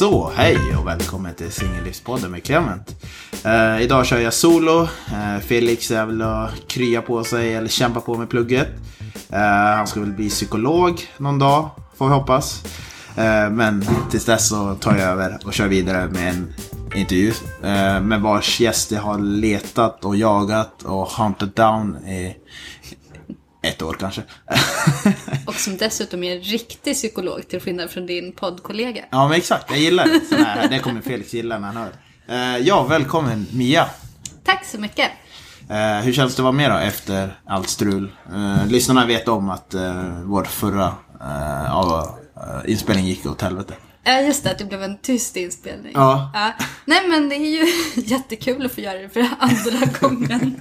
[0.00, 3.04] Så, hej och välkommen till Singellivspodden med Clement.
[3.44, 4.82] Eh, idag kör jag solo.
[4.82, 8.68] Eh, Felix är väl att krya på sig eller kämpa på med plugget.
[9.30, 9.40] Eh,
[9.76, 12.64] han ska väl bli psykolog någon dag, får vi hoppas.
[13.16, 16.54] Eh, men tills dess så tar jag över och kör vidare med en
[16.94, 17.32] intervju.
[17.62, 22.36] Eh, med vars gäst jag har letat och jagat och hunted down i
[23.62, 24.22] ett år kanske.
[25.46, 29.04] Och som dessutom är en riktig psykolog till skillnad från din poddkollega.
[29.10, 30.36] Ja men exakt, jag gillar det.
[30.36, 31.92] Här, det kommer Felix gilla när han hör.
[32.28, 33.86] Eh, ja, välkommen Mia.
[34.44, 35.10] Tack så mycket.
[35.68, 38.12] Eh, hur känns det att vara med då efter allt strul?
[38.32, 39.74] Eh, lyssnarna vet om att
[40.24, 40.94] vår förra
[42.66, 43.74] inspelning gick åt helvete.
[44.04, 45.92] Ja, just det, att det blev en tyst inspelning.
[45.94, 46.30] Ja.
[46.84, 47.66] Nej, men det är ju
[48.02, 50.60] jättekul att få göra det för andra gången.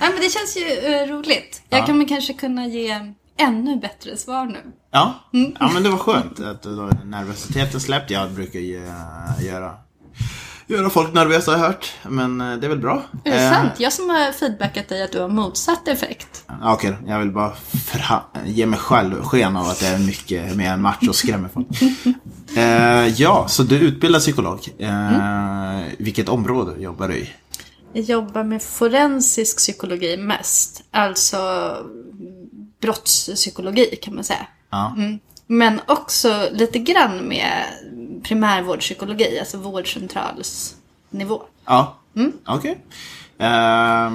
[0.00, 1.62] ja, men det känns ju eh, roligt.
[1.68, 1.86] Jag Ja.
[1.86, 4.62] kommer kanske kunna ge ännu bättre svar nu.
[4.90, 5.14] Ja,
[5.60, 6.64] ja men det var skönt att
[7.04, 8.10] nervositeten släppt.
[8.10, 8.88] Jag brukar ju
[9.40, 9.74] göra,
[10.76, 11.92] göra folk nervösa har jag hört.
[12.08, 13.02] Men eh, det är väl bra.
[13.24, 13.72] Är det Eh, sant?
[13.78, 16.44] Jag som har feedbackat dig att du har motsatt effekt.
[16.62, 17.52] Okej, jag vill bara
[18.44, 21.66] ge mig själv sken av att jag är mycket mer en macho och skrämmer folk.
[22.56, 24.68] eh, ja, så du utbildar psykolog.
[24.78, 27.30] Eh, Vilket område jobbar du i?
[27.92, 30.82] Jag jobbar med forensisk psykologi mest.
[30.90, 31.38] Alltså
[32.80, 34.46] brottspsykologi kan man säga.
[34.70, 34.96] Ja.
[35.46, 37.64] Men också lite grann med
[38.22, 41.42] primärvårdspsykologi, alltså vårdcentralsnivå.
[41.64, 41.96] Ja,
[42.46, 42.78] okej.
[43.38, 44.10] Eh,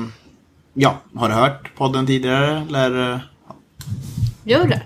[0.73, 2.65] ja, har du hört podden tidigare?
[2.69, 3.13] Eller?
[3.13, 3.19] eh,
[4.43, 4.81] Gör det?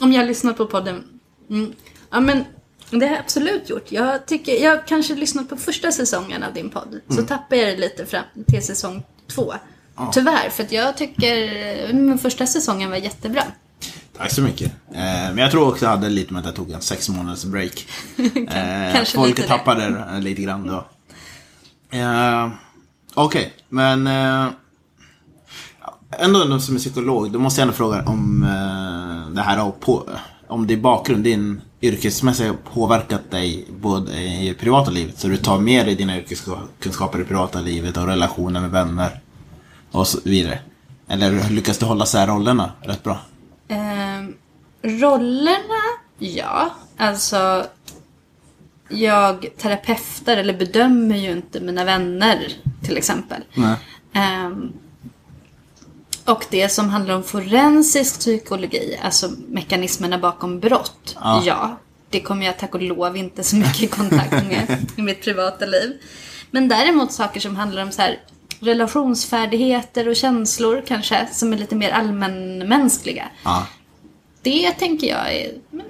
[0.00, 1.04] Om jag har lyssnat på podden?
[1.50, 1.72] Mm.
[2.10, 2.44] Ja, men
[2.90, 3.92] det har jag absolut gjort.
[3.92, 7.00] Jag, tycker, jag har kanske lyssnat på första säsongen av din podd.
[7.08, 9.54] Så tappar jag det lite fram till säsong två.
[10.12, 11.48] Tyvärr, för att jag tycker
[11.90, 13.42] mm, första säsongen var jättebra.
[14.20, 14.72] Tack så mycket.
[14.92, 17.44] Eh, men jag tror också det hade lite med att jag tog en sex månaders
[17.44, 17.86] break.
[18.48, 19.48] Eh, kanske folk lite det.
[19.48, 20.86] tappade det eh, lite grann då.
[21.98, 22.48] Eh,
[23.14, 24.46] Okej, men eh,
[26.18, 30.08] ändå som är psykolog, då måste jag ändå fråga om eh, det här har på,
[30.48, 35.58] om din bakgrund, din yrkesmässiga har påverkat dig både i privata livet, så du tar
[35.58, 39.20] med dig dina yrkeskunskaper i privata livet och relationer med vänner
[39.90, 40.58] och så vidare.
[41.08, 43.18] Eller lyckas du hålla sär rollerna rätt bra?
[43.68, 44.09] Ehm,
[44.82, 45.82] rollerna,
[46.18, 46.70] ja.
[46.96, 47.66] Alltså,
[48.88, 52.52] jag terapeutar eller bedömer ju inte mina vänner
[52.84, 53.42] till exempel.
[53.54, 53.76] Nej.
[54.12, 54.72] Ehm,
[56.24, 61.42] och det som handlar om forensisk psykologi, alltså mekanismerna bakom brott, Ja.
[61.46, 61.78] ja.
[62.10, 65.66] Det kommer jag tack och lov inte så mycket i kontakt med i mitt privata
[65.66, 66.02] liv.
[66.50, 68.18] Men däremot saker som handlar om så här
[68.60, 73.28] relationsfärdigheter och känslor kanske, som är lite mer allmänmänskliga.
[73.44, 73.66] Ja.
[74.42, 75.86] Det tänker jag är men,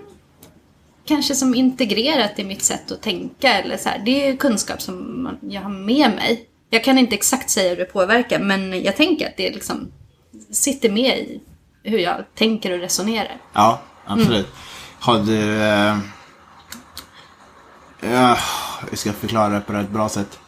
[1.04, 3.52] kanske som integrerat i mitt sätt att tänka.
[3.52, 4.02] Eller så här.
[4.04, 6.46] Det är kunskap som jag har med mig.
[6.70, 9.92] Jag kan inte exakt säga hur det påverkar, men jag tänker att det liksom
[10.50, 11.40] sitter med i
[11.82, 13.36] hur jag tänker och resonerar.
[13.52, 14.48] Ja, absolut.
[14.98, 15.62] Har du...
[15.62, 15.98] Eh,
[18.00, 18.38] ja,
[18.90, 20.38] jag ska förklara det på ett bra sätt.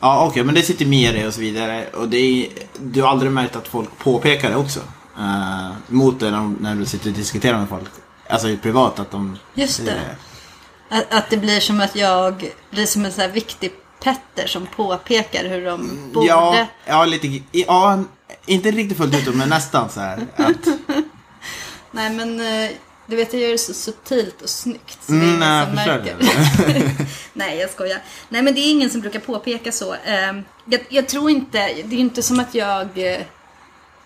[0.00, 1.86] Ja, okej, men det sitter med dig och så vidare.
[1.94, 2.48] Och det är,
[2.80, 4.80] du har aldrig märkt att folk påpekar det också?
[5.18, 7.88] Eh, mot dig när, de- när du sitter och diskuterar med folk?
[8.28, 9.38] Alltså privat, att de...
[9.54, 9.90] Just det.
[10.90, 13.72] eh, Att, att det blir som att jag blir som en så här viktig
[14.04, 16.26] Petter som påpekar hur de borde...
[16.26, 17.40] Ja, ja, lite...
[17.52, 18.04] Ja,
[18.46, 20.26] inte riktigt fullt ut, men nästan så här.
[20.36, 20.66] Att,
[21.90, 22.70] Nej men eh,
[23.06, 24.98] du vet jag gör det så subtilt och snyggt.
[25.06, 26.16] Så det Mm, ingen nej, som märker.
[27.32, 27.98] Nej jag skojar.
[28.28, 29.94] Nej men det är ingen som brukar påpeka så.
[29.94, 30.32] Eh,
[30.64, 32.88] Jag, jag tror inte, det är inte som att jag...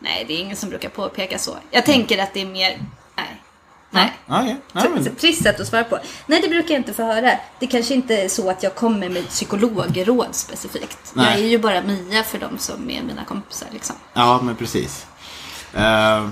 [0.05, 1.57] eh, Nej det är ingen som brukar påpeka så.
[1.71, 2.79] Jag tänker att det är mer...
[3.17, 3.43] Nej.
[3.91, 4.13] Nej.
[4.27, 4.57] ja, okej.
[4.73, 5.99] Nej, Så men, Trist sätt att svara på.
[6.27, 7.31] Nej, det brukar jag inte få höra.
[7.59, 11.13] Det kanske inte är så att jag kommer med psykologråd specifikt.
[11.15, 11.27] Nej.
[11.31, 13.97] Jag är ju bara Mia för de som är mina kompisar liksom.
[14.13, 15.07] Ja, men precis.
[15.75, 16.28] Eh,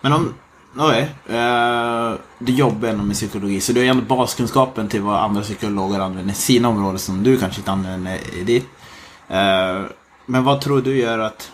[0.00, 0.34] men om...
[0.76, 1.14] Okej.
[1.30, 5.42] Uh, du jobbar ändå med psykologi, så du har ju ändå baskunskapen till vad andra
[5.42, 8.68] psykologer använder i sina områden som du kanske inte använder i ditt.
[9.28, 9.82] Eh,
[10.26, 11.52] men vad tror du gör att...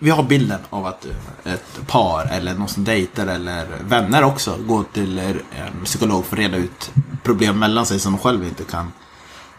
[0.00, 4.58] Vi har bilden av att eh, ett par eller någon som dejtar eller vänner också
[4.66, 6.92] går till eh, en psykolog för att reda ut
[7.22, 8.92] problem mellan sig som de själva inte kan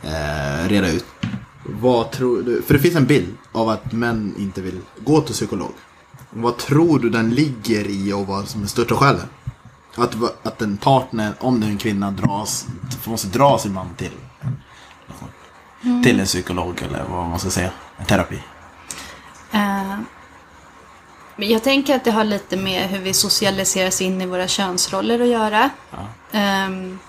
[0.03, 1.05] eh, reda ut.
[1.63, 2.61] Vad tror du?
[2.61, 5.71] För det finns en bild av att män inte vill gå till psykolog.
[6.29, 9.25] Vad tror du den ligger i och vad som är största skälet?
[9.95, 12.67] Att, att en partner, om det är en kvinna, dras,
[13.05, 14.11] måste dra sin man till
[16.03, 18.43] till en psykolog eller vad man ska säga, en terapi.
[19.53, 19.99] Uh
[21.39, 25.19] men jag tänker att det har lite med hur vi socialiseras in i våra könsroller
[25.19, 25.69] att göra.
[26.31, 26.99] Ehm,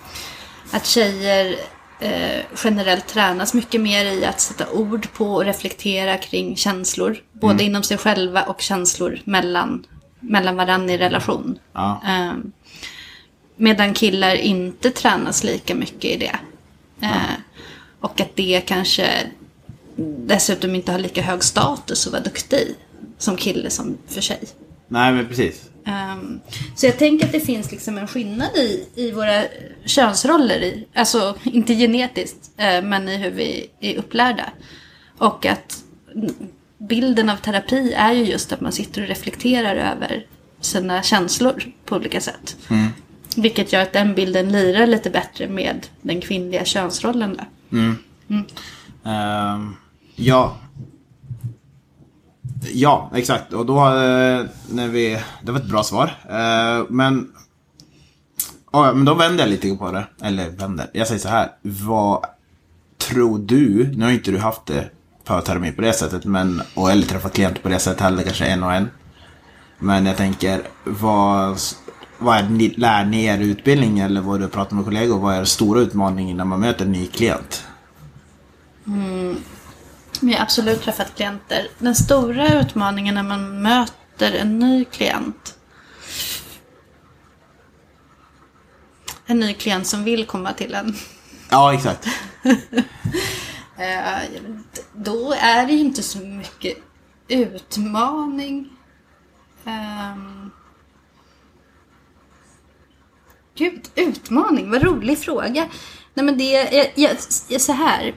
[0.71, 1.57] att tjejer
[2.01, 7.17] eh, generellt tränas mycket mer i att sätta ord på och reflektera kring känslor.
[7.33, 9.87] Både inom sig själva och känslor mellan,
[10.21, 11.59] mellan varandra i relation.
[11.73, 12.03] Ja.
[12.07, 12.53] Ehm,
[13.57, 16.39] medan killar inte tränas lika mycket i det.
[17.07, 17.35] Eh,
[18.01, 19.11] och att det kanske
[20.27, 22.77] dessutom inte har lika hög status att vara duktig
[23.21, 24.41] som kille som för sig.
[24.89, 25.71] Nej, men precis.
[25.85, 26.41] Ehm,
[26.77, 29.43] så jag tänker att det finns liksom en skillnad i, i våra
[29.85, 30.63] könsroller.
[30.63, 34.51] I, alltså inte genetiskt, eh, men i hur vi är upplärda.
[35.19, 35.85] Och att
[36.15, 36.35] mm,
[36.79, 40.27] bilden av terapi är ju just att man sitter och reflekterar över
[40.61, 42.57] sina känslor på olika sätt.
[43.37, 47.37] Vilket gör att den bilden lirar lite bättre med den kvinnliga könsrollen.
[47.37, 47.77] Då.
[49.11, 49.77] Ehm,
[50.17, 50.57] ja.
[52.63, 53.53] Ja, exakt.
[53.53, 55.19] Och då eh, när vi...
[55.43, 56.11] Det var ett bra svar.
[56.29, 57.33] Eh, men...
[58.73, 60.07] Ja, men då vänder jag lite på det.
[60.23, 60.91] Eller vänder.
[60.93, 61.49] Jag säger så här.
[61.63, 62.25] Vad
[62.99, 63.93] tror du...
[63.97, 64.91] Nu har inte du haft det
[65.25, 66.25] förterapi på det sättet.
[66.25, 68.23] Men, och eller träffat klienter på det sättet heller.
[68.23, 68.91] Kanske en och en.
[69.79, 71.59] Men jag tänker, vad,
[72.19, 75.19] vad är ni lär ni er utbildning eller vad du pratar med kollegor?
[75.19, 77.65] Vad är den stora utmaningen när man möter en ny klient?
[78.87, 79.37] Mm,
[80.21, 81.69] vi har absolut träffat klienter.
[81.79, 85.59] Den stora utmaningen när man möter en ny klient.
[89.27, 90.95] En ny klient som vill komma till en.
[91.51, 92.07] Ja, exakt.
[93.81, 94.23] Eh,
[94.93, 96.79] då är det ju inte så mycket
[97.29, 98.69] utmaning.
[99.65, 100.51] Um,
[103.55, 105.69] gud, utmaning, vad rolig fråga.
[106.15, 107.17] Nej men det är, jag, jag,
[107.49, 108.15] jag, så här.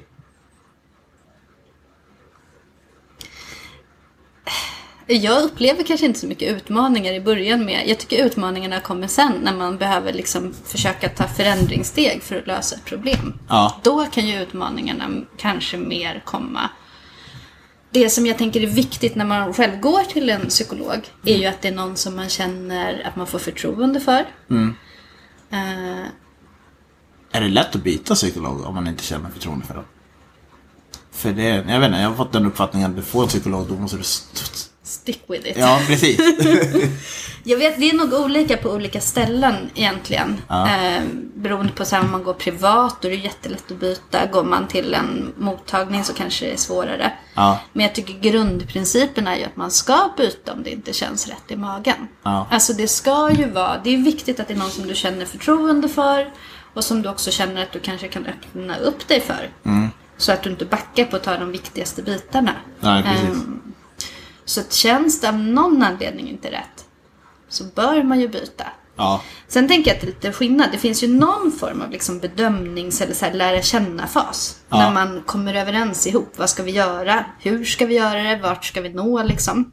[5.07, 7.87] Jag upplever kanske inte så mycket utmaningar i början med.
[7.87, 12.75] Jag tycker utmaningarna kommer sen när man behöver liksom försöka ta förändringssteg för att lösa
[12.75, 13.39] ett problem.
[13.49, 13.79] Ja.
[13.83, 16.69] Då kan ju utmaningarna kanske mer komma.
[17.91, 21.45] Det som jag tänker är viktigt när man själv går till en psykolog är ju
[21.45, 24.25] att det är någon som man känner att man får förtroende för.
[25.51, 26.05] Eh,
[27.31, 29.83] Är det lätt att byta psykolog om man inte känner förtroende för dem?
[31.13, 33.65] För det, jag vet inte, jag har fått den uppfattningen att du får en psykolog,
[33.69, 34.01] då måste du...
[34.01, 35.57] st- stick with it.
[35.57, 36.19] Ja, precis.
[37.45, 40.41] Jag vet, det är nog olika på olika ställen egentligen.
[40.47, 40.67] Ja.
[40.77, 41.01] Eh,
[41.35, 44.25] beroende på så här, om man går privat, då är det jättelätt att byta.
[44.25, 47.13] Går man till en mottagning så kanske det är svårare.
[47.33, 47.59] Ja.
[47.73, 51.43] Men jag tycker grundprincipen är ju att man ska byta om det inte känns rätt
[51.51, 52.07] i magen.
[52.23, 52.47] Ja.
[52.51, 55.25] Alltså det ska ju vara, det är viktigt att det är någon som du känner
[55.25, 56.31] förtroende för.
[56.73, 59.49] Och som du också känner att du kanske kan öppna upp dig för.
[59.65, 59.89] Mm.
[60.17, 62.55] Så att du inte backar på att ta de viktigaste bitarna.
[62.79, 63.29] Nej, precis.
[63.29, 63.73] Ehm,
[64.45, 66.85] så att känns det av någon anledning inte rätt
[67.49, 68.65] så bör man ju byta.
[68.95, 69.21] Ja.
[69.47, 70.69] Sen tänker jag att det är lite skillnad.
[70.71, 74.59] Det finns ju någon form av liksom bedömnings eller så här lära känna-fas.
[74.69, 74.77] Ja.
[74.77, 76.33] När man kommer överens ihop.
[76.35, 77.25] Vad ska vi göra?
[77.39, 78.39] Hur ska vi göra det?
[78.43, 79.71] Vart ska vi nå liksom?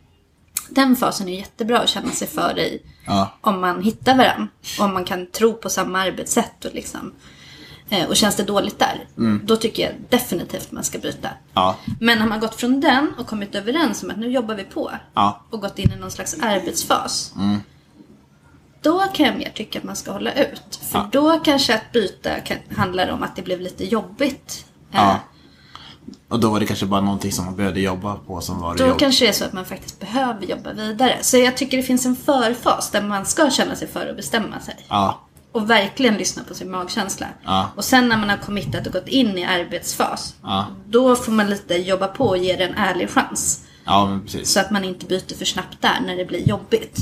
[0.69, 2.83] Den fasen är jättebra att känna sig för i.
[3.07, 3.39] Ja.
[3.41, 4.49] Om man hittar varandra.
[4.81, 7.13] Om man kan tro på samma arbetssätt och liksom.
[7.91, 9.07] Eh, Och känns det dåligt där,
[9.45, 11.29] då tycker jag definitivt man ska byta.
[11.55, 11.77] Ja.
[12.01, 14.91] Men har man gått från den och kommit överens om att nu jobbar vi på
[15.15, 15.41] Ja.
[15.51, 17.35] och gått in i någon slags arbetsfas.
[18.83, 20.77] Då kan jag mer tycka att man ska hålla ut.
[20.91, 21.09] För Ja.
[21.13, 24.65] då kanske att byta kan, handlar om att det blev lite jobbigt.
[24.93, 25.17] Eh,
[26.29, 28.87] Och då var det kanske bara någonting som man behövde jobba på som var Då
[28.87, 28.99] jobb.
[28.99, 31.19] kanske det är så att man faktiskt behöver jobba vidare.
[31.23, 34.61] Så jag tycker det finns en förfas där man ska känna sig för att bestämma
[34.61, 34.77] sig.
[34.89, 35.21] Ja.
[35.53, 37.27] Och verkligen lyssna på sin magkänsla.
[37.45, 37.71] Ja.
[37.77, 40.35] Och sen när man har committat och gått in i arbetsfas.
[40.43, 40.67] Ja.
[40.87, 43.65] Då får man lite jobba på och ge det en ärlig chans.
[43.85, 44.19] Ja.
[44.43, 46.97] Så att man inte byter för snabbt där när det blir jobbigt.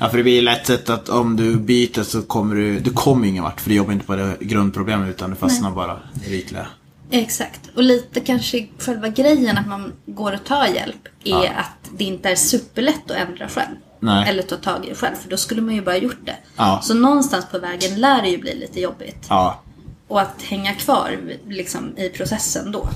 [0.00, 3.26] Ja, för det blir lätt sett att om du byter så kommer du, du kommer
[3.26, 3.60] ingen vart.
[3.60, 6.66] För du jobbar inte på det grundproblemet utan du fastnar bara i det ytliga.
[7.10, 7.60] Exakt.
[7.76, 12.30] Och lite kanske själva grejen att man går och tar hjälp är att det inte
[12.30, 13.76] är superlätt att ändra själv.
[14.00, 14.28] Nej.
[14.28, 16.36] Eller ta tag i det själv, för då skulle man ju bara gjort det.
[16.56, 16.80] Ja.
[16.82, 19.26] Så någonstans på vägen lär det ju bli lite jobbigt.
[19.28, 19.60] Ja.
[20.08, 22.88] Och att hänga kvar liksom, i processen då.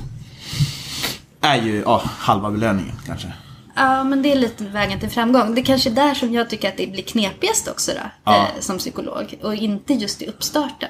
[1.41, 3.33] Är ju, ja, halva belöningen kanske.
[3.75, 5.55] Ja, men det är lite vägen till framgång.
[5.55, 8.37] Det är kanske där som jag tycker att det blir knepigast också då, Ja.
[8.37, 9.39] eh, som psykolog.
[9.43, 10.89] Och inte just i uppstarten.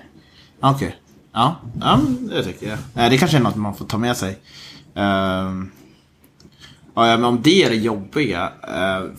[0.61, 0.97] Okej.
[1.33, 3.05] Ja, ja, men det tycker jag.
[3.05, 4.39] Eh, Det kanske är något man får ta med sig.
[4.95, 5.71] Ehm,
[6.95, 8.53] ja, men om det är det jobbiga.
[8.69, 9.11] eh,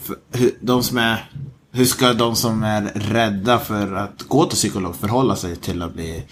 [0.62, 1.30] de som är,
[1.72, 5.94] hur ska de som är rädda för att gå till psykolog förhålla sig till att
[5.94, 6.24] bli...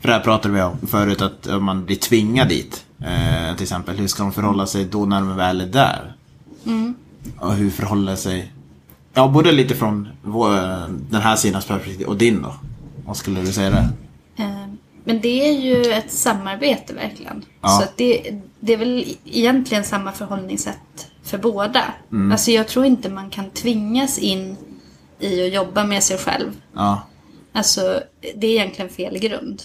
[0.00, 2.84] För det här pratade vi om förut, att om man blir tvingad dit.
[2.98, 6.16] eh, till exempel, hur ska de förhålla sig då när de väl är där?
[7.38, 8.52] och hur förhåller sig...
[9.14, 10.50] Ja, både lite från vår,
[11.10, 12.54] den här sidans perspektiv och din då.
[13.06, 13.88] Vad skulle du säga där?
[15.04, 17.44] Men det är ju ett samarbete verkligen.
[17.60, 17.68] Ja.
[17.68, 21.84] Så det, det är väl egentligen samma förhållningssätt för båda.
[22.32, 24.56] Alltså jag tror inte man kan tvingas in
[25.18, 26.50] i att jobba med sig själv.
[26.74, 27.02] Ja.
[27.52, 28.00] Alltså
[28.36, 29.62] det är egentligen fel grund.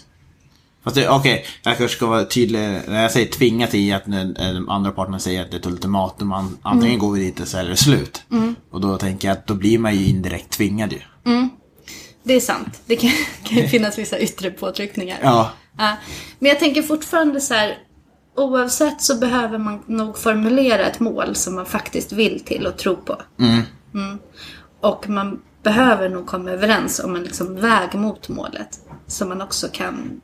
[0.84, 2.60] Fast okej, jag kanske ska vara tydlig.
[2.60, 6.58] När jag säger tvinga till att den andra parten säger att det är ett ultimatum.
[6.62, 8.24] Antingen går vi dit så är det slut.
[8.72, 11.00] Och då tänker jag att då blir man ju indirekt tvingad ju.
[12.30, 12.82] Det är sant.
[12.86, 13.12] Det kan,
[13.44, 15.20] kan finnas vissa yttre påtryckningar.
[15.24, 15.52] Ja.
[15.78, 15.98] Ja.
[16.40, 17.78] Men jag tänker fortfarande så här.
[18.36, 22.96] Oavsett så behöver man nog formulera ett mål som man faktiskt vill till och tro
[22.96, 23.22] på.
[23.40, 24.20] Mm.
[24.80, 28.80] Och man behöver nog komma överens om en liksom väg mot målet.
[29.08, 30.22] Som man också kan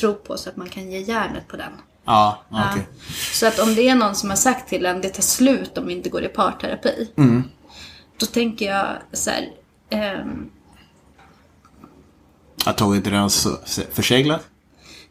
[0.00, 1.72] tro på så att man kan ge järnet på den.
[2.04, 2.86] Ja, okej.
[3.32, 5.86] Så att om det är någon som har sagt till en det tar slut om
[5.86, 7.10] vi inte går i parterapi.
[8.20, 9.48] Då tänker jag så här.
[9.90, 10.50] ehm,
[12.64, 14.46] Att tåget redan är förseglat?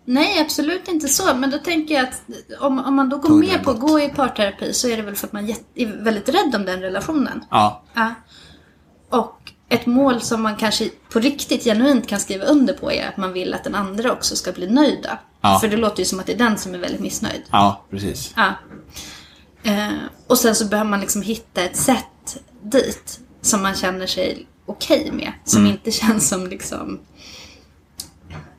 [0.06, 1.36] Nej, absolut inte så.
[1.36, 2.22] Men då tänker jag att
[2.60, 5.16] om, om man då går med på att gå i parterapi så är det väl
[5.16, 7.46] för att man är väldigt rädd om den relationen.
[7.50, 7.84] Ja.
[7.94, 8.14] Ja.
[9.10, 13.18] Och ett mål som man kanske på riktigt genuint kan skriva under på är att
[13.18, 15.20] man vill att den andra också ska bli nöjda.
[15.42, 15.60] Ja.
[15.60, 17.44] För det låter ju som att det är den som är väldigt missnöjd.
[17.52, 18.34] Ja, precis.
[18.36, 18.54] Ja.
[19.64, 19.94] Eh,
[20.28, 25.12] och sen så behöver man liksom hitta ett sätt dit som man känner sig okej
[25.12, 25.32] med.
[25.46, 25.72] Som Mm.
[25.72, 27.00] inte känns som liksom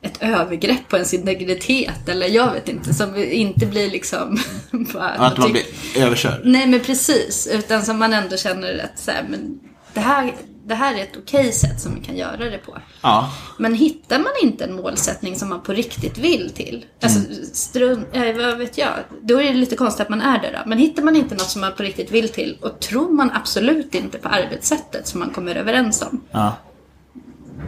[0.01, 2.93] ett övergrepp på ens integritet eller jag vet inte.
[2.93, 4.37] Som inte blir liksom...
[4.93, 5.63] bara- Att man blir
[5.97, 6.41] överkörd.
[6.43, 7.47] Nej men precis.
[7.51, 9.59] Utan som man ändå känner att så här, men
[9.93, 10.33] det, här,
[10.69, 12.77] det här är ett okej sätt som vi kan göra det på.
[13.01, 13.31] Ja.
[13.57, 16.85] Men hittar man inte en målsättning som man på riktigt vill till.
[17.03, 17.19] Alltså
[17.53, 18.93] strunt, ja, vad vet jag.
[19.21, 20.69] Då är det lite konstigt att man är där då.
[20.69, 23.95] Men hittar man inte något som man på riktigt vill till och tror man absolut
[23.95, 26.21] inte på arbetssättet som man kommer överens om.
[26.31, 26.55] Ja.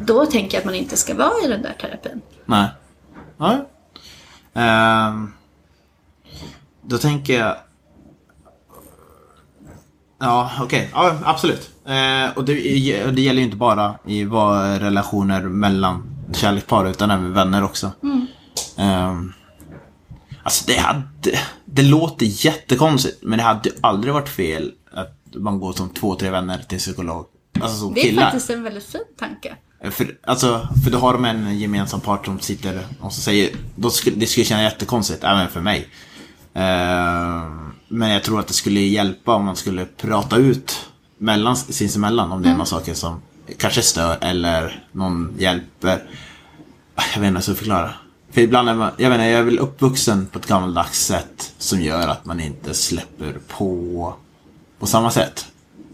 [0.06, 2.22] Då tänker jag att man inte ska vara i den där terapin.
[2.46, 2.68] Nej.
[3.38, 3.70] Ja.
[4.54, 5.34] Ehm,
[6.82, 7.56] då tänker jag...
[10.22, 10.90] Ja, okej.
[10.94, 11.70] Ja, absolut.
[11.86, 12.54] Eh, och det,
[13.12, 17.92] det gäller ju inte bara i vad relationer mellan kärlekspar utan även vänner också.
[18.78, 19.34] Ehm,
[20.44, 21.40] alltså det hade...
[21.66, 26.30] Det låter jättekonstigt men det hade aldrig varit fel att man går som två, tre
[26.30, 27.26] vänner till psykolog.
[27.62, 28.24] Alltså som Det är killar.
[28.24, 29.56] faktiskt en väldigt fin tanke.
[29.92, 33.90] För, alltså, för då har de en gemensam part som sitter och så säger, då
[33.90, 35.88] skulle, det skulle kännas jättekonstigt, även för mig.
[36.54, 42.32] Eh, men jag tror att det skulle hjälpa om man skulle prata ut mellan, sinsemellan
[42.32, 43.22] om det är några saker som
[43.58, 46.04] kanske stör eller någon hjälper.
[46.96, 47.94] Jag vet inte hur jag ska förklara.
[48.32, 51.54] För ibland är man, jag vet inte, jag är väl uppvuxen på ett gammaldags sätt
[51.58, 54.14] som gör att man inte släpper på
[54.80, 55.46] på samma sätt.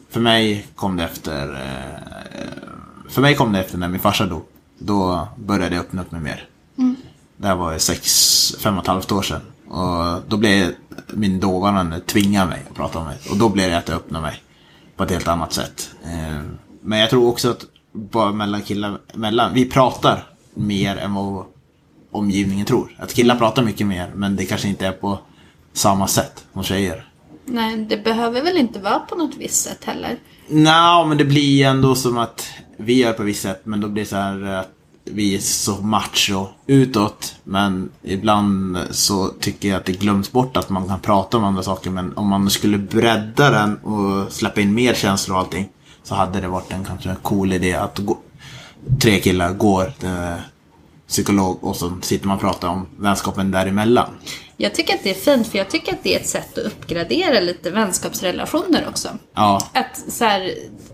[0.10, 4.46] För mig kom det efter eh, För mig kom det efter när min farsa dog.
[4.80, 6.48] Då började jag öppna upp mig mer.
[7.38, 9.42] Det här var sex, fem och ett halvt år sedan.
[9.68, 10.74] Och då blev
[11.14, 13.30] min dåvarande tvinga mig att prata om det.
[13.32, 14.44] Och då blev det att jag öppnade mig.
[14.96, 15.90] På ett helt annat sätt.
[16.04, 16.42] Eh,
[16.82, 20.24] Men jag tror också att bara mellan killar, mellan, vi pratar
[20.54, 21.46] mer än vad
[22.12, 22.96] omgivningen tror.
[23.00, 25.20] Att killar pratar mycket mer men det kanske inte är på
[25.74, 27.10] samma sätt som tjejer.
[27.46, 30.18] Nej, det behöver väl inte vara på något visst sätt heller.
[30.48, 32.48] Nej, men det blir ändå som att
[32.78, 34.72] vi gör på visst sätt, men då blir det så här att
[35.12, 37.36] vi är så macho utåt.
[37.44, 41.64] Men ibland så tycker jag att det glöms bort att man kan prata om andra
[41.64, 41.90] saker.
[41.90, 45.70] Men om man skulle bredda den och släppa in mer känslor och allting.
[46.04, 48.18] Så hade det varit en kanske cool idé att gå,
[49.00, 50.10] tre killar går till
[51.08, 54.10] psykolog och så sitter man och pratar om vänskapen däremellan.
[54.60, 56.66] Jag tycker att det är fint för jag tycker att det är ett sätt att
[56.66, 59.10] uppgradera lite vänskapsrelationer också.
[59.34, 60.54] Ja, Att, så här,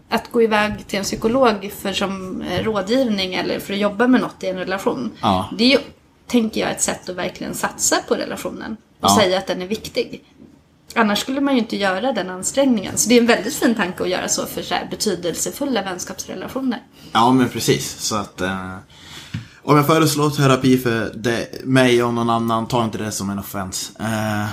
[0.09, 4.21] att gå iväg till en psykolog för som eh, rådgivning eller för att jobba med
[4.21, 5.11] något i en relation.
[5.21, 5.49] Ja.
[5.57, 5.77] Det är ju,
[6.27, 8.77] tänker jag, ett sätt att verkligen satsa på relationen.
[8.99, 9.15] Och Ja.
[9.21, 10.23] säga att den är viktig.
[10.95, 12.97] Annars skulle man ju inte göra den ansträngningen.
[12.97, 16.79] Så det är en väldigt fin tanke att göra så för så betydelsefulla vänskapsrelationer.
[17.11, 17.99] Ja, men precis.
[17.99, 18.41] Så att...
[18.41, 18.75] Eh,
[19.63, 23.39] om jag föreslår terapi för det, mig och någon annan, ta inte det som en
[23.39, 23.91] offens.
[23.99, 24.45] Eh,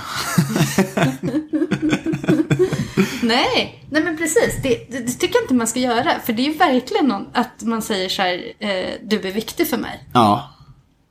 [3.21, 4.55] Nej, nej men precis.
[4.63, 6.19] Det, det, det tycker jag inte man ska göra.
[6.25, 9.67] För det är ju verkligen någon, att man säger så här, eh, du är viktig
[9.67, 10.07] för mig.
[10.13, 10.49] ja,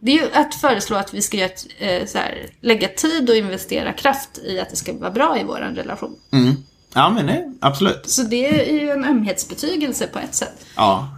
[0.00, 3.36] Det är ju att föreslå att vi ska ett, eh, så här, lägga tid och
[3.36, 6.16] investera kraft i att det ska vara bra i vår relation.
[6.32, 6.54] mm.
[6.94, 8.10] ja, men nej, absolut.
[8.10, 10.66] Så det är ju en ömhetsbetygelse på ett sätt.
[10.76, 11.08] Ja.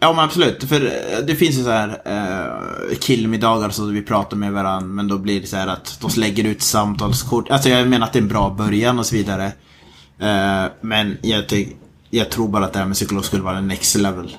[0.00, 0.64] Ja, men absolut.
[0.64, 5.08] För eh, det finns ju så här eh, killmiddagar så vi pratar med varandra, men
[5.08, 7.50] då blir det så här att de lägger ut samtalskort.
[7.50, 9.44] Alltså jag menar att det är en bra början och så vidare.
[10.18, 11.76] Eh, men jag, tyck,
[12.10, 14.36] jag tror bara att det här med psykolog skulle vara next level.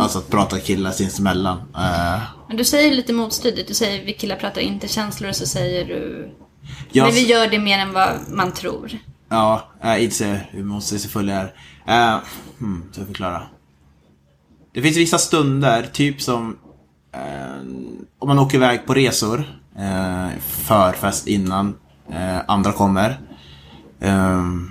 [0.00, 1.58] Alltså att prata killar sinsemellan.
[1.58, 3.68] Eh, Men du säger lite motstridigt.
[3.68, 6.30] Du säger vi killar pratar inte känslor och så säger du...
[6.92, 8.98] jag, Men vi gör det mer än vad man tror.
[9.28, 11.48] Ja, jag inser hur motsägelsefull jag
[11.86, 12.14] är.
[12.14, 12.20] Uh,
[12.58, 13.42] hmm, ska jag förklara?
[14.76, 16.56] Det finns vissa stunder, typ som
[17.12, 17.60] eh,
[18.18, 19.38] om man åker iväg på resor,
[19.78, 21.74] uh, förfest innan
[22.12, 23.20] eh, andra kommer.
[24.00, 24.70] Ehm,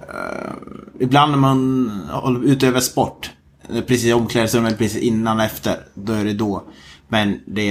[0.00, 0.52] eh,
[1.00, 3.30] ibland när man håller- utövar sport,
[3.68, 6.62] eh, precis i omklädningsrummet, precis innan och efter, då är det då.
[7.08, 7.66] Men det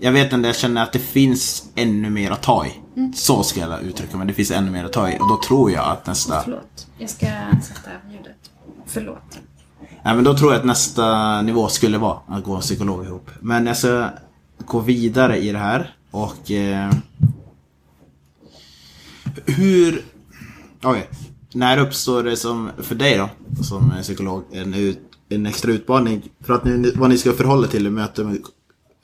[0.00, 2.72] jag vet inte, jag känner att det finns ännu mer att ta i.
[3.14, 5.18] Så ska jag uttrycka mig, det finns ännu mer att ta i.
[5.18, 6.86] Och då tror jag att nästa, Förlåt.
[6.98, 7.26] Jag ska
[7.62, 8.50] sätta ljudet.
[8.86, 9.38] Förlåt
[10.06, 13.30] nej men då tror jag att nästa nivå skulle vara att gå psykolog ihop.
[13.40, 14.10] Men jag ska
[14.58, 16.92] gå vidare i det här och eh,
[19.46, 20.02] hur,
[20.84, 21.02] Okay.
[21.54, 23.28] när uppstår det som, för dig då,
[23.62, 27.86] som psykolog, en, ut, en extra utmaning för att ni, vad ni ska förhålla till
[27.86, 28.36] i möte med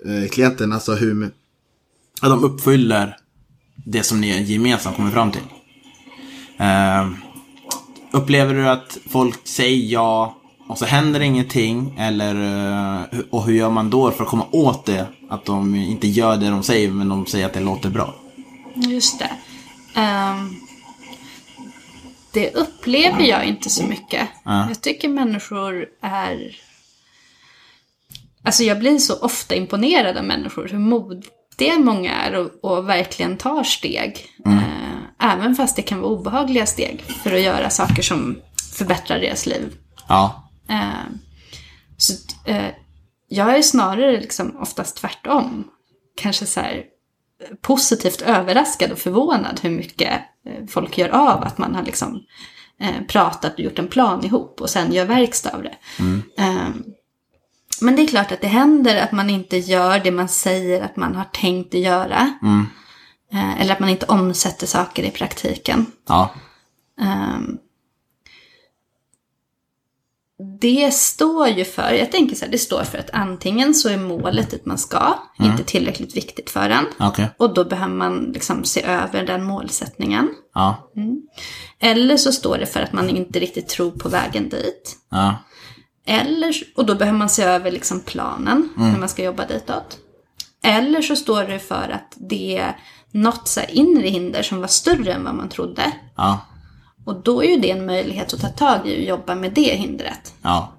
[0.06, 1.30] eh, klienten, alltså hur
[2.20, 3.16] att de uppfyller
[3.74, 5.42] det som ni gemensamt kommer fram till.
[6.56, 7.10] Eh,
[8.12, 10.38] upplever du att folk säger ja
[10.68, 11.94] och så händer ingenting?
[11.98, 15.06] Eller, eh, och hur gör man då för att komma åt det?
[15.30, 18.14] Att de inte gör det de säger men de säger att det låter bra.
[18.74, 19.30] Just det.
[19.94, 20.54] Ehm,
[22.32, 24.28] det upplever jag inte så mycket.
[24.44, 24.68] Ja.
[24.68, 26.56] Jag tycker människor är...
[28.44, 33.36] Alltså jag blir så ofta imponerad av människor, hur modiga många är och, och verkligen
[33.36, 34.26] tar steg.
[34.46, 38.38] Eh, även fast det kan vara obehagliga steg för att göra saker som
[38.72, 39.72] förbättrar deras liv.
[40.08, 40.48] Ja.
[40.72, 41.06] Eh,
[41.96, 42.12] så
[42.44, 42.70] eh,
[43.28, 45.64] jag är snarare liksom oftast tvärtom.
[46.16, 46.84] Kanske så här
[47.42, 50.20] eh, positivt överraskad och förvånad hur mycket
[50.68, 52.22] folk gör av att man har liksom
[53.08, 55.76] pratat och gjort en plan ihop och sen gör verkstad av det.
[56.38, 56.68] Eh,
[57.80, 60.96] men det är klart att det händer att man inte gör det man säger att
[60.96, 62.38] man har tänkt att göra.
[63.32, 65.86] Eh, eller att man inte omsätter saker i praktiken.
[66.08, 66.30] Ja.
[70.60, 73.96] Det står ju för, jag tänker så här, det står för att antingen så är
[73.96, 76.84] målet dit man ska inte tillräckligt viktigt för en.
[76.98, 77.28] Okej.
[77.36, 80.28] Och då behöver man liksom se över den målsättningen.
[80.54, 80.90] Ja.
[81.78, 84.96] Eller så står det för att man inte riktigt tror på vägen dit.
[85.10, 85.36] Ja.
[86.06, 89.98] Eller, och då behöver man se över liksom planen, hur man ska jobba ditåt.
[90.64, 92.76] Eller så står det för att det är
[93.10, 95.92] något så inre hinder som var större än vad man trodde.
[96.16, 96.40] Ja.
[97.04, 99.74] Och då är ju det en möjlighet att ta tag i och jobba med det
[99.74, 100.34] hindret.
[100.42, 100.72] Ja.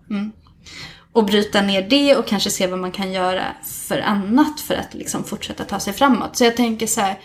[1.14, 4.94] Och bryta ner det och kanske se vad man kan göra för annat för att
[4.94, 6.38] liksom fortsätta ta sig framåt.
[6.38, 7.20] Så jag tänker så här,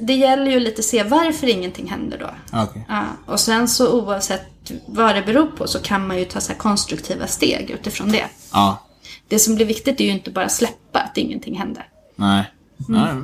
[0.00, 2.58] det, gäller ju lite att se varför ingenting händer då.
[2.62, 2.86] Okej.
[2.88, 6.52] Ja, och sen så oavsett vad det beror på så kan man ju ta så
[6.52, 8.26] här konstruktiva steg utifrån det.
[8.52, 8.86] Ja.
[9.28, 11.88] Det som blir viktigt är ju inte bara släppa att ingenting händer.
[12.16, 12.44] Nej.
[12.76, 13.14] Nej.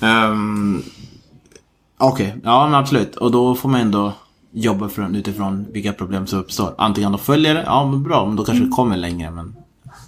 [0.00, 0.84] Ehm,
[1.98, 3.16] Okej, ja men absolut.
[3.16, 4.12] Och då får man ändå
[4.52, 6.74] jobba från, utifrån vilka problem som uppstår.
[6.78, 9.30] Antingen de följer det, ja men bra, men då kanske det kommer längre.
[9.30, 9.56] Men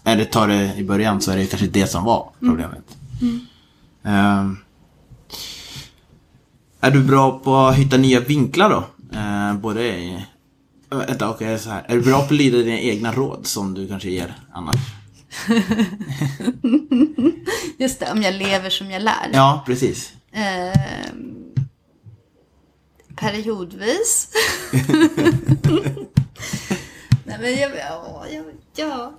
[0.05, 2.97] eller tar det i början så är det kanske det som var problemet.
[4.03, 4.59] Ehm,
[6.81, 8.85] är du bra på att hitta nya vinklar då?
[9.19, 10.27] Eh, både i...
[10.91, 11.85] Vänta, okej, så här.
[11.89, 14.77] Är du bra på att lyda dina egna råd som du kanske ger annars?
[17.79, 19.31] Just det, om jag lever som jag lär.
[19.33, 20.13] Ja, precis.
[20.33, 21.40] Ehm,
[23.21, 24.29] periodvis.
[27.25, 28.45] Nej men jag, ja, jag,
[28.77, 29.13] ja.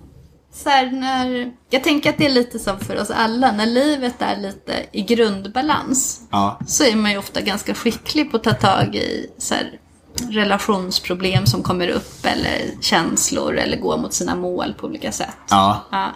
[0.53, 3.51] Så när, jag tänker att det är lite som för oss alla.
[3.51, 6.59] När livet är lite i grundbalans Ja.
[6.67, 9.79] så är man ju ofta ganska skicklig på att ta tag i så här,
[10.29, 15.37] relationsproblem som kommer upp eller känslor eller gå mot sina mål på olika sätt.
[15.49, 15.81] Ja.
[15.91, 16.11] Ja.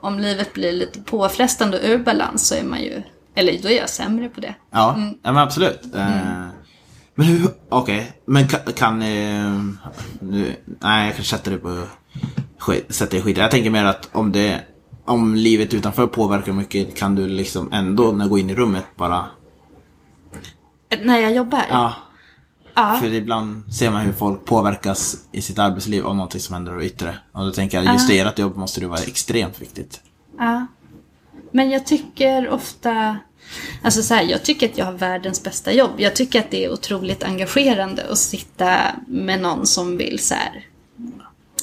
[0.00, 3.02] Om livet blir lite påfrestande och ur balans så är man ju,
[3.34, 4.54] eller då är jag sämre på det.
[4.70, 5.94] Ja, ja men absolut.
[5.94, 6.46] Eh,
[7.14, 9.62] Men hur, okej, men kan, kan eh,
[10.20, 11.86] nu, nej jag kan sätta det på
[12.88, 13.36] sätta det skit.
[13.36, 14.60] Jag tänker mer att om det,
[15.04, 18.84] om livet utanför påverkar mycket kan du liksom ändå när du går in i rummet
[18.96, 19.24] bara,
[21.02, 21.62] När jag jobbar?
[21.70, 21.94] ja.
[22.76, 22.96] Ja.
[23.00, 27.18] För ibland ser man hur folk påverkas i sitt arbetsliv av någonting som händer yttre.
[27.32, 30.00] Och då tänker jag, just i ert jobb måste det vara extremt viktigt.
[30.38, 30.66] Ja.
[31.52, 33.18] Men jag tycker ofta...
[33.82, 35.90] Alltså så här, jag tycker att jag har världens bästa jobb.
[35.96, 40.66] Jag tycker att det är otroligt engagerande att sitta med någon som vill så här,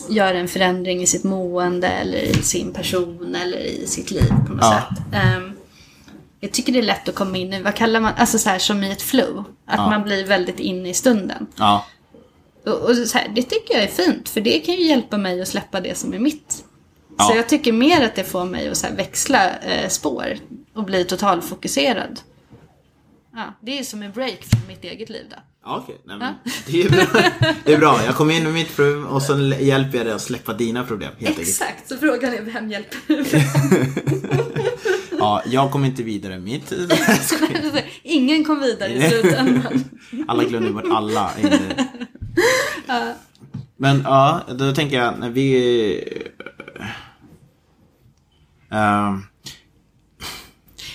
[0.09, 4.53] göra en förändring i sitt mående eller i sin person eller i sitt liv på
[4.53, 4.71] något Ja.
[4.89, 4.99] sätt.
[5.23, 5.51] Ehm,
[6.43, 8.59] Jag tycker det är lätt att komma in i, vad kallar man, alltså så här
[8.59, 9.43] som i ett flow.
[9.65, 9.89] Att Ja.
[9.89, 11.47] man blir väldigt inne i stunden.
[11.55, 11.85] Ja.
[12.65, 15.47] Och, och här, det tycker jag är fint, för det kan ju hjälpa mig att
[15.47, 16.63] släppa det som är mitt.
[17.17, 17.23] Ja.
[17.23, 20.37] Så jag tycker mer att det får mig att så växla eh, spår
[20.81, 22.19] och bli totalfokuserad.
[23.33, 25.35] Ja, det är som en break från mitt eget liv då.
[25.63, 26.01] Ja, okej.
[26.05, 26.33] Nej, men
[26.67, 27.05] det, är bra.
[27.65, 27.99] det är bra.
[28.05, 31.11] Jag kommer in med mitt problem och så hjälper jag dig att släppa dina problem.
[31.11, 31.47] Helt enkelt.
[31.47, 32.97] Exakt, så frågan är vem hjälper
[35.19, 36.73] Ja, jag kommer inte vidare med mitt.
[38.03, 39.83] Ingen kom vidare i slutändan.
[40.27, 41.31] Alla glömde bort alla.
[41.39, 41.59] i-
[43.77, 46.21] Men ja, då tänker jag när vi...
[48.71, 49.23] Ehm,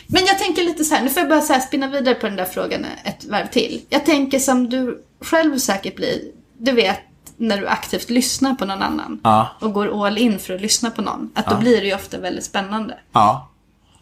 [0.09, 2.27] Men jag tänker lite så här, nu får jag bara så här spinna vidare på
[2.27, 3.83] den där frågan ett varv till.
[3.88, 6.21] Jag tänker som du själv säkert blir,
[6.59, 6.99] du vet
[7.37, 9.49] när du aktivt lyssnar på någon annan Ja.
[9.61, 11.59] och går all in för att lyssna på någon, att då Ja.
[11.59, 12.99] blir det ju ofta väldigt spännande.
[13.12, 13.49] ja.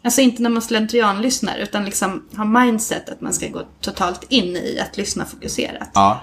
[0.05, 4.57] Alltså inte när man slentrianlyssnar utan liksom har mindset att man ska gå totalt in
[4.57, 5.89] i att lyssna fokuserat.
[5.95, 6.21] Ja.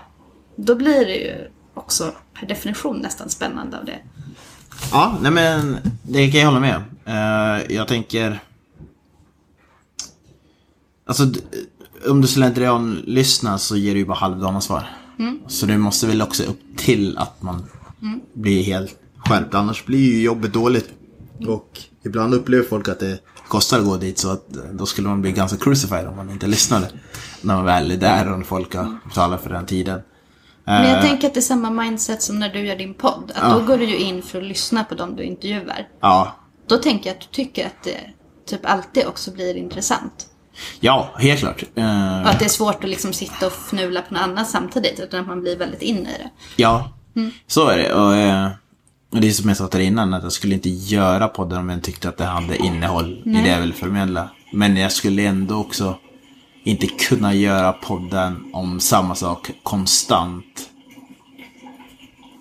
[0.55, 3.97] Då blir det ju också per definition nästan spännande av det.
[4.91, 6.83] Ja, nej men det kan jag hålla med om.
[7.13, 8.39] Eh, Jag tänker...
[11.11, 11.23] Alltså,
[12.09, 14.89] om du slentrian lyssnar så ger du ju bara halvdana svar.
[15.47, 17.65] Så det måste väl också upp till att man
[18.33, 18.95] blir helt
[19.25, 19.53] skärpt.
[19.53, 20.89] Annars blir ju jobbet dåligt.
[21.47, 25.07] Och ibland upplever folk att det kostar att gå dit så att eh, då skulle
[25.07, 26.87] man bli ganska crucified om man inte lyssnade.
[27.41, 30.01] När man väl är där och folk har betalat för den tiden.
[30.65, 33.31] Men jag Eh, tänker att det är samma mindset som när du gör din podd.
[33.35, 33.59] Att Ja.
[33.59, 35.87] då går du ju in för att lyssna på dem du intervjuar.
[36.01, 36.35] Ja,
[36.67, 37.97] Då tänker jag att du tycker att det
[38.45, 40.27] typ alltid också blir intressant.
[40.79, 41.63] Ja, helt klart.
[42.23, 44.99] Och att det är svårt att liksom sitta och fnula på något annat samtidigt.
[44.99, 46.29] Utan att man blir väldigt inne i det.
[46.55, 46.89] Ja,
[47.47, 47.93] så är det.
[47.93, 48.11] Och,
[49.13, 51.59] och det är som jag sa till dig innan, att jag skulle inte göra podden
[51.59, 54.29] om jag tyckte att det hade innehåll i det jag vill förmedla.
[54.53, 55.97] Men jag skulle ändå också
[56.63, 60.69] inte kunna göra podden om samma sak konstant.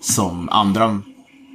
[0.01, 1.01] Som andra,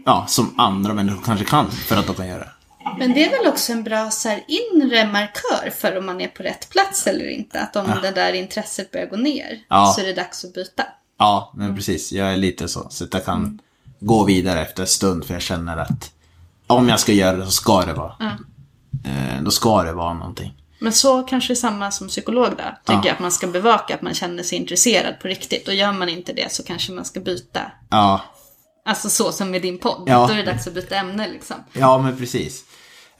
[0.04, 2.50] ja, som andra människor kanske kan för att de kan göra det.
[2.98, 6.28] Men det är väl också en bra så här, inre markör för om man är
[6.28, 7.60] på rätt plats eller inte.
[7.60, 9.92] Att om det där intresset börjar gå ner Ja.
[9.96, 10.82] så är det dags att byta.
[11.18, 12.12] Ja, men precis.
[12.12, 12.86] Jag är lite så.
[12.90, 13.58] Så att jag kan
[14.00, 16.12] gå vidare efter en stund för jag känner att
[16.66, 18.14] om jag ska göra det så ska det vara.
[19.04, 20.62] Eh, då ska det vara någonting.
[20.78, 22.54] Men så kanske det är samma som psykolog då.
[22.56, 23.00] Tycker Ja.
[23.04, 25.68] jag att man ska bevaka att man känner sig intresserad på riktigt.
[25.68, 27.60] Och gör man inte det så kanske man ska byta.
[27.90, 28.20] Ja,
[28.88, 30.02] Alltså så som med din podd.
[30.06, 30.26] Ja.
[30.26, 31.56] Då är det dags att byta ämne liksom.
[31.72, 32.64] Ja, men precis.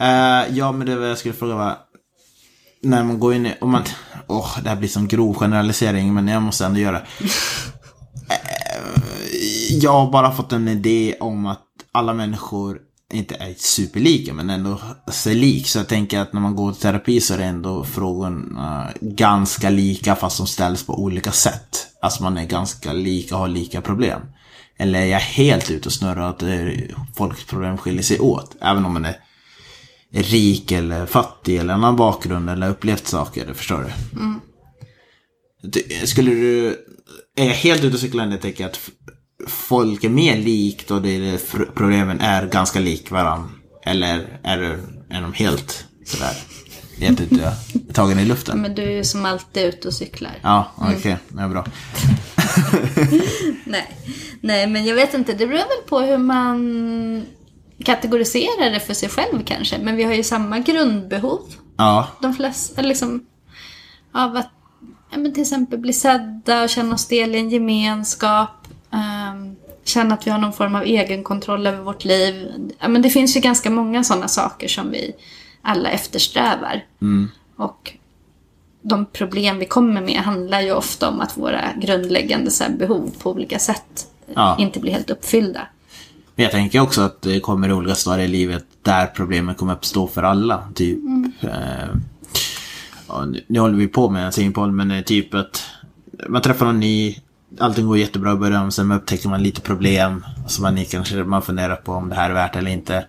[0.00, 1.78] Uh, ja, men det var jag skulle fråga var...
[2.82, 3.54] När man går in i...
[3.60, 3.82] Om man,
[4.26, 7.06] åh, det här blir som grov generalisering, men jag måste ändå göra det.
[8.28, 12.78] Eh, jag har bara fått en idé om att alla människor
[13.12, 14.80] inte är superlika, men ändå
[15.12, 15.68] sig lik.
[15.68, 19.70] Så jag tänker att när man går till terapi så är det ändå frågorna ganska
[19.70, 21.86] lika, fast de ställs på olika sätt.
[22.02, 24.20] Alltså man är ganska lika och har lika problem.
[24.78, 26.42] Eller är jag helt ute och snurrar att
[27.16, 28.56] folks problem skiljer sig åt?
[28.60, 29.16] Även om man är
[30.22, 33.92] rik eller fattig eller annan bakgrund eller upplevt saker, förstår du?
[35.68, 36.68] Du- Skulle du,
[37.36, 38.90] är jag helt ute och cyklar när jag tänker att
[39.48, 41.38] folk är mer likt och det
[41.74, 43.48] problemen är ganska lik varandra?
[43.84, 44.78] Eller är, det,
[45.10, 46.36] är de helt sådär,
[46.98, 47.52] helt ute,
[47.92, 48.58] tagen i luften?
[48.62, 50.38] Men du är ju som alltid ute och cyklar.
[50.42, 51.66] Ja, okej, det är bra.
[53.64, 53.96] Nej.
[54.40, 55.32] Nej, men jag vet inte.
[55.32, 57.26] Det beror väl på hur man
[57.84, 59.78] kategoriserar det för sig själv kanske.
[59.78, 61.40] Men vi har ju samma grundbehov.
[61.76, 63.26] Ja, De flesta, liksom
[64.12, 64.50] av att
[65.10, 68.68] ja, men till exempel bli sedda och känna oss del i en gemenskap.
[68.92, 72.48] ehm, känna att vi har någon form av egenkontroll över vårt liv.
[72.80, 75.12] Ja, men det finns ju ganska många sådana saker som vi
[75.62, 76.84] alla eftersträvar.
[77.56, 77.92] Och
[78.82, 83.30] de problem vi kommer med handlar ju ofta om att våra grundläggande så behov på
[83.30, 84.56] olika sätt Ja.
[84.58, 85.68] inte blir helt uppfyllda.
[86.36, 90.06] Men jag tänker också att det kommer olika stadier i livet där problemen kommer uppstå
[90.06, 90.68] för alla.
[90.74, 90.98] Typ,
[91.40, 91.88] eh,
[93.08, 95.64] ja, nu, nu håller vi på med en singpoll, men är typ att
[96.28, 97.16] man träffar någon ny,
[97.58, 100.26] allting går jättebra i början, sen upptäcker man lite problem.
[100.46, 103.06] Så man kanske man funderar på om det här är värt eller inte.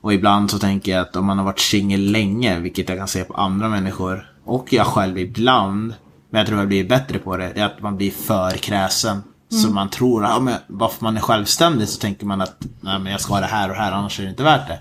[0.00, 3.08] Och ibland så tänker jag att om man har varit singel länge, vilket jag kan
[3.08, 5.94] se på andra människor, och jag själv ibland,
[6.30, 9.22] men jag tror jag blir bättre på det, det är att man blir för kräsen.
[9.50, 12.98] Så man tror, ja, men bara för man är självständig så tänker man att nej,
[12.98, 14.80] men jag ska ha det här och här, annars är det inte värt det.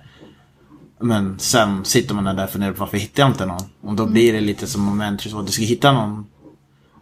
[1.01, 3.63] Men sen sitter man där och funderar på varför hittar jag inte någon?
[3.81, 6.25] Och då blir det lite som moment 22, du ska hitta någon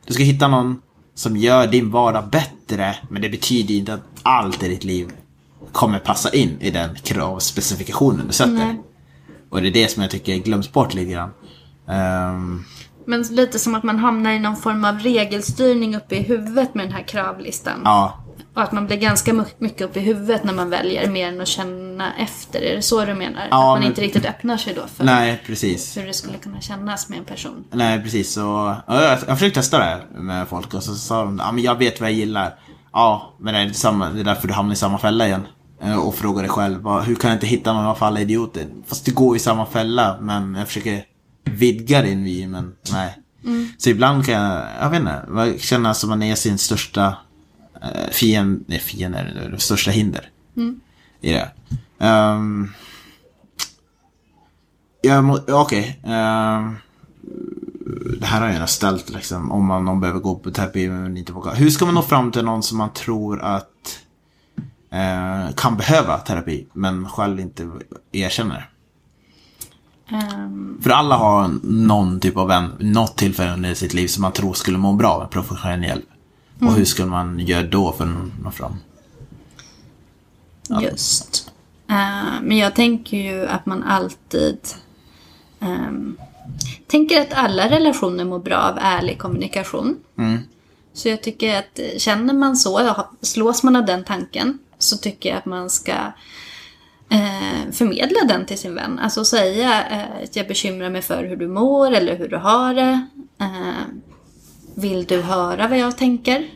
[0.05, 0.81] Du ska hitta någon
[1.15, 5.11] som gör din vardag bättre, men det betyder inte att allt i ditt liv
[5.71, 8.51] kommer passa in i den kravspecifikationen du sätter.
[8.51, 8.81] Nej.
[9.49, 11.29] Och det är det som jag tycker glöms bort lite grann.
[11.87, 12.65] Ehm,
[13.07, 16.85] Men lite som att man hamnar i någon form av regelstyrning uppe i huvudet med
[16.85, 17.81] den här kravlistan.
[17.85, 18.23] ja,
[18.55, 21.41] Och att man blir ganska my- mycket uppe i huvudet när man väljer mer än
[21.41, 22.61] att känna efter.
[22.61, 23.47] Är det så du menar?
[23.49, 25.97] Ja, att man men- inte riktigt öppnar sig då för nej precis.
[25.97, 27.63] hur det skulle kunna kännas med en person.
[27.71, 28.33] Nej, precis.
[28.33, 28.39] Så,
[28.87, 31.63] ja, jag, jag försökte testa det här med folk och så sa de ja, men
[31.63, 32.59] jag vet vad jag gillar.
[32.93, 35.47] Ja, men det är, samma, det är därför du hamnar i samma fälla igen.
[35.81, 38.65] Eh, Och frågar dig själv, hur kan jag inte hitta någon av alla idioter?
[38.87, 41.03] Fast du går i samma fälla, men jag försöker
[41.47, 43.17] vidga din vy, men nej.
[43.77, 47.17] Så ibland kan jag, jag vet inte, känna som man är sin största
[47.81, 50.29] eh, fiende, nej fiende, är det största hinder.
[51.21, 51.51] I det.
[51.97, 52.73] Um,
[55.23, 55.99] må, okej.
[56.03, 56.75] ehm,
[58.19, 61.17] det här har jag redan ställt liksom, om man någon behöver gå på terapi men
[61.17, 61.55] inte vågar.
[61.55, 63.99] Hur ska man nå fram till någon som man tror att
[64.91, 67.71] eh, kan behöva terapi men själv inte
[68.11, 68.69] erkänner?
[70.09, 74.31] Ehm, För alla har någon typ av vän, något tillfälle under sitt liv som man
[74.31, 76.05] tror skulle må bra med professionell hjälp.
[76.61, 78.75] Och hur skulle man göra då för att nå fram?
[80.81, 81.51] Just.
[81.89, 84.57] Eh, men jag tänker ju att man alltid
[85.59, 86.17] ehm,
[86.87, 89.95] tänker att alla relationer mår bra av ärlig kommunikation.
[90.93, 95.29] Så jag tycker att känner man så, ja, slås man av den tanken, så tycker
[95.29, 95.93] jag att man ska
[97.09, 98.99] eh, förmedla den till sin vän.
[98.99, 102.73] Alltså säga eh, att jag bekymrar mig för hur du mår eller hur du har
[102.73, 103.05] det.
[103.39, 103.85] Eh,
[104.75, 106.47] vill du höra vad jag tänker?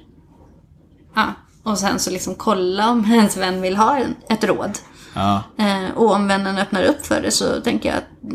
[1.16, 1.26] Ja,
[1.64, 4.78] och sen så liksom kolla om ens vän vill ha en, ett råd.
[5.14, 8.32] Ja, Eh, och om vännen öppnar upp för det så tänker jag att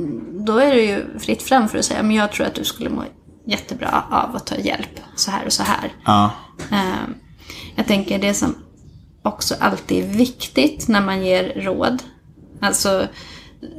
[0.46, 2.90] då är det ju fritt fram för att säga men jag tror att du skulle
[2.90, 3.05] må
[3.46, 5.92] jättebra av att ta hjälp så här och så här.
[6.05, 6.31] ja,
[6.70, 7.09] Eh,
[7.76, 8.55] jag tänker det som
[9.26, 12.02] också alltid är viktigt när man ger råd.
[12.60, 13.06] Alltså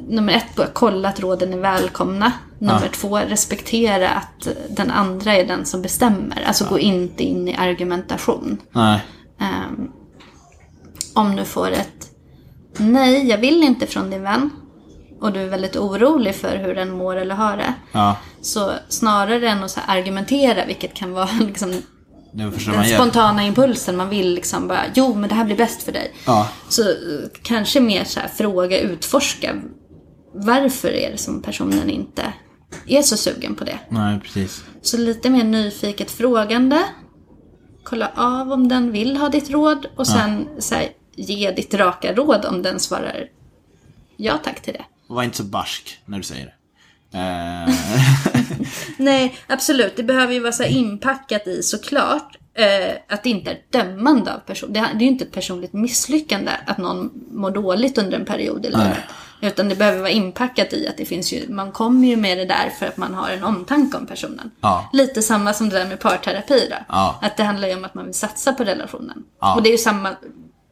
[0.08, 2.32] nummer ett, kolla att råden är välkomna.
[2.60, 6.44] Nummer två, respektera att den andra är den som bestämmer.
[6.48, 8.58] Alltså gå inte in i argumentation.
[9.40, 9.92] Ehm,
[11.14, 12.12] om du får ett
[12.78, 14.50] nej, jag vill inte från din vän
[15.22, 17.74] och du är väldigt orolig för hur den mår eller har det.
[17.92, 18.18] ja.
[18.42, 21.82] Så snarare än att argumentera, vilket kan vara liksom
[22.32, 26.14] den spontana impulsen, man vill liksom bara jo men det här blir bäst för dig.
[26.26, 26.96] Ja, Så eh,
[27.44, 29.56] kanske mer så här fråga, utforska.
[30.34, 32.34] Varför är det som personen inte
[32.88, 33.80] är så sugen på det?
[33.90, 34.64] nej precis.
[34.82, 36.84] Så lite mer nyfiket frågande.
[37.84, 42.14] Kolla av om den vill ha ditt råd och sen så här, ge ditt raka
[42.14, 43.28] råd om den svarar
[44.18, 44.86] ja tack till det.
[45.08, 46.54] Var inte så barsk när du säger det.
[47.14, 47.74] Eh,
[48.98, 49.96] Nej, absolut.
[49.96, 52.38] Det behöver ju vara så inpackat i såklart.
[52.54, 54.74] Eh, att det inte är dömande av person.
[54.74, 58.66] Det, det är ju inte ett personligt misslyckande att någon mår dåligt under en period
[58.66, 58.98] i livet.
[59.42, 62.46] Utan det behöver vara inpackat i att det finns ju, man kommer ju med det
[62.46, 64.52] där för att man har en omtanke om personen.
[64.62, 64.90] Ja.
[64.94, 66.76] Lite samma som det där med parterapi då.
[66.90, 67.20] Ja.
[67.22, 69.24] Att det handlar ju om att man vill satsa på relationen.
[69.42, 69.56] Ja.
[69.56, 70.16] Och det är ju samma,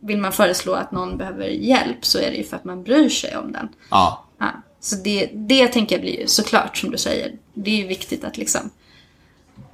[0.01, 3.09] vill man föreslå att någon behöver hjälp så är det ju för att man bryr
[3.09, 3.69] sig om den.
[3.91, 4.24] Ja,
[4.85, 7.31] så det, det tänker jag blir ju såklart som du säger.
[7.53, 8.69] Det är ju viktigt att liksom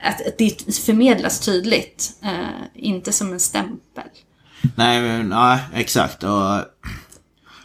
[0.01, 2.11] att, att det förmedlas tydligt.
[2.23, 4.03] Eh, inte som en stämpel.
[4.75, 6.23] nej, men, nej exakt.
[6.23, 6.59] Och,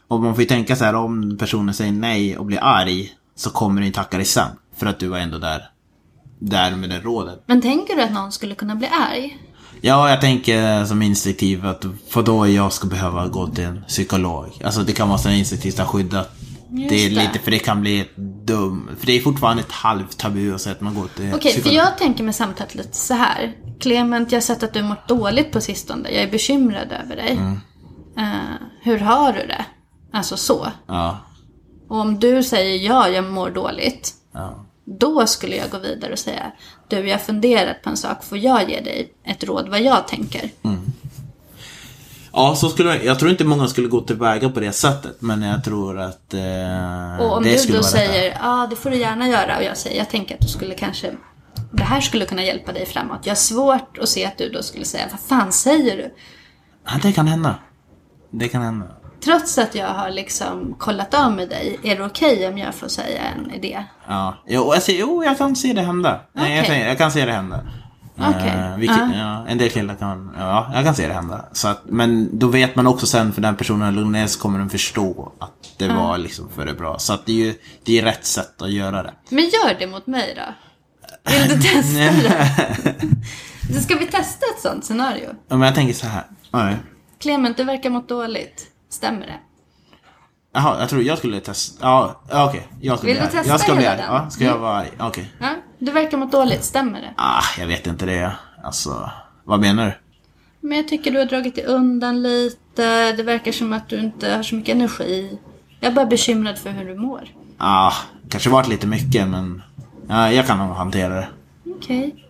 [0.08, 3.50] och man får ju tänka så här om personen säger nej och blir arg så
[3.50, 4.48] kommer den ju tacka dig sen.
[4.76, 5.70] För att du var ändå där.
[6.38, 7.42] Där med det rådet.
[7.46, 9.38] Men tänker du att någon skulle kunna bli arg?
[9.80, 14.60] Ja, jag tänker som instinktiv att för då jag ska behöva gå till en psykolog.
[14.64, 16.26] Alltså det kan vara så instinktivt att skydda.
[16.70, 17.14] Just det är det.
[17.14, 20.60] lite, för det kan bli ett dum, för det är fortfarande ett halvt tabu att
[20.60, 21.74] säga att man går till Okej, för psykolog.
[21.84, 23.52] jag tänker med samtalet lite så här.
[23.80, 26.10] Clement, jag har sett att du mått dåligt på sistone.
[26.10, 27.38] Jag är bekymrad över dig.
[28.18, 28.24] Eh,
[28.82, 29.64] hur har du det?
[30.12, 30.66] Alltså så.
[30.86, 31.18] Ja,
[31.88, 34.14] Och om du säger ja, jag mår dåligt.
[34.32, 34.62] ja.
[34.88, 36.52] Då skulle jag gå vidare och säga
[36.88, 38.24] Du, jag har funderat på en sak.
[38.24, 40.50] Får jag ge dig ett råd vad jag tänker?
[42.36, 45.42] Ja, så skulle jag, jag tror inte många skulle gå tillväga på det sättet, men
[45.42, 49.28] jag tror att eh, Och om det du då säger ja, det får du gärna
[49.28, 49.56] göra.
[49.56, 51.12] Och jag säger jag tänker att du skulle kanske
[51.72, 53.20] det här skulle kunna hjälpa dig framåt.
[53.22, 56.14] Jag har svårt att se att du då skulle säga vad fan säger du?
[56.84, 57.54] Ja, det kan hända.
[58.30, 58.86] Det kan hända.
[59.24, 62.88] Trots att jag har liksom kollat av med dig, är det okej om jag får
[62.88, 63.84] säga en idé?
[64.08, 66.20] Ja, jo, jag, ser, jo, jag kan se det hända.
[66.32, 67.60] Nej, jag, jag kan se det hända.
[68.18, 69.10] Eh, vilket, Ja.
[69.14, 71.44] ja, en del killar kan, ja, jag kan se det hända.
[71.52, 74.58] Så att, men då vet man också sen för den personen lugnar ner så kommer
[74.58, 76.98] den förstå att det var liksom för det bra.
[76.98, 79.12] Så att det är ju, det är rätt sätt att göra det.
[79.28, 80.54] Men gör det mot mig då.
[81.32, 82.94] Vill du testa det?
[83.74, 85.28] Så ska vi testa ett sånt scenario?
[85.48, 86.24] Ja, men jag tänker så här.
[86.50, 86.76] Nej.
[87.20, 88.66] Clement, du verkar mått dåligt.
[88.90, 89.38] Stämmer det?
[90.54, 91.78] Jaha, jag tror jag skulle testa.
[91.86, 92.68] Ja, okej.
[92.80, 94.02] Jag ska Vill bli du testa Jag ska bli hela arg.
[94.02, 94.14] den?
[94.14, 94.90] Ja, ska jag vara arg?
[94.98, 95.32] Okej.
[95.40, 97.14] Ja, du verkar må dåligt, stämmer det?
[97.16, 98.32] Ah, jag vet inte det.
[98.64, 99.10] Alltså,
[99.44, 99.92] vad menar du?
[100.68, 103.12] Men jag tycker du har dragit dig undan lite.
[103.12, 105.38] Det verkar som att du inte har så mycket energi.
[105.80, 107.28] Jag är bara bekymrad för hur du mår.
[107.58, 107.92] Ah,
[108.28, 109.62] kanske varit lite mycket men
[110.08, 111.28] ja, jag kan nog hantera det.
[111.76, 112.24] Okej.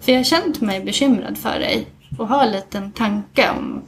[0.00, 1.86] För jag har känt mig bekymrad för dig.
[2.18, 3.82] Och har en liten tanke om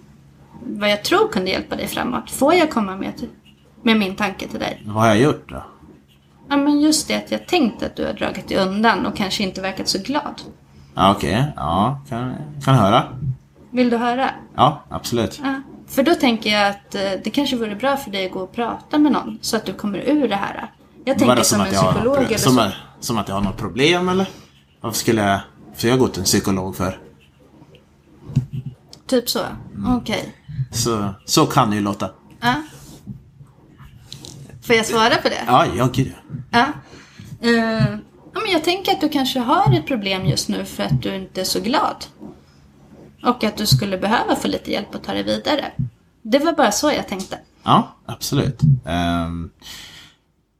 [0.66, 2.30] vad jag tror kunde hjälpa dig framåt.
[2.30, 3.12] Får jag komma med,
[3.82, 4.82] med min tanke till dig?
[4.84, 5.62] Vad har jag gjort då?
[6.52, 9.42] Ja, men just det att jag tänkt att du har dragit dig undan och kanske
[9.42, 10.42] inte verkat så glad.
[10.94, 11.52] Ja, okej.
[11.56, 12.34] Ja, kan,
[12.64, 13.04] kan höra.
[13.70, 14.30] Vill du höra?
[14.54, 15.40] Ja, absolut.
[15.44, 15.60] Ja.
[15.88, 18.52] För då tänker jag att eh, det kanske vore bra för dig att gå och
[18.52, 20.70] prata med någon så att du kommer ur det här.
[21.04, 22.70] Jag tänker Vadå, som, en psykolog eller som, så.
[23.00, 24.26] som att jag har något problem eller?
[24.80, 25.40] Varför skulle jag...
[25.74, 26.98] För jag har gått till en psykolog för.
[29.06, 29.40] Typ så.
[29.88, 30.34] Okej.
[30.72, 32.10] Så, så kan det ju låta.
[32.40, 32.54] Ja.
[34.62, 35.44] Får jag svara på det?
[35.46, 36.12] Ja, ja gud
[36.50, 36.66] Ja.
[37.40, 37.98] Eh,
[38.34, 41.14] ja, men jag tänker att du kanske har ett problem just nu för att du
[41.14, 42.04] inte är så glad.
[43.22, 45.72] Och att du skulle behöva få lite hjälp att ta dig vidare.
[46.22, 47.38] Det var bara så jag tänkte.
[47.62, 48.60] Ja, absolut.
[48.86, 49.50] Ehm,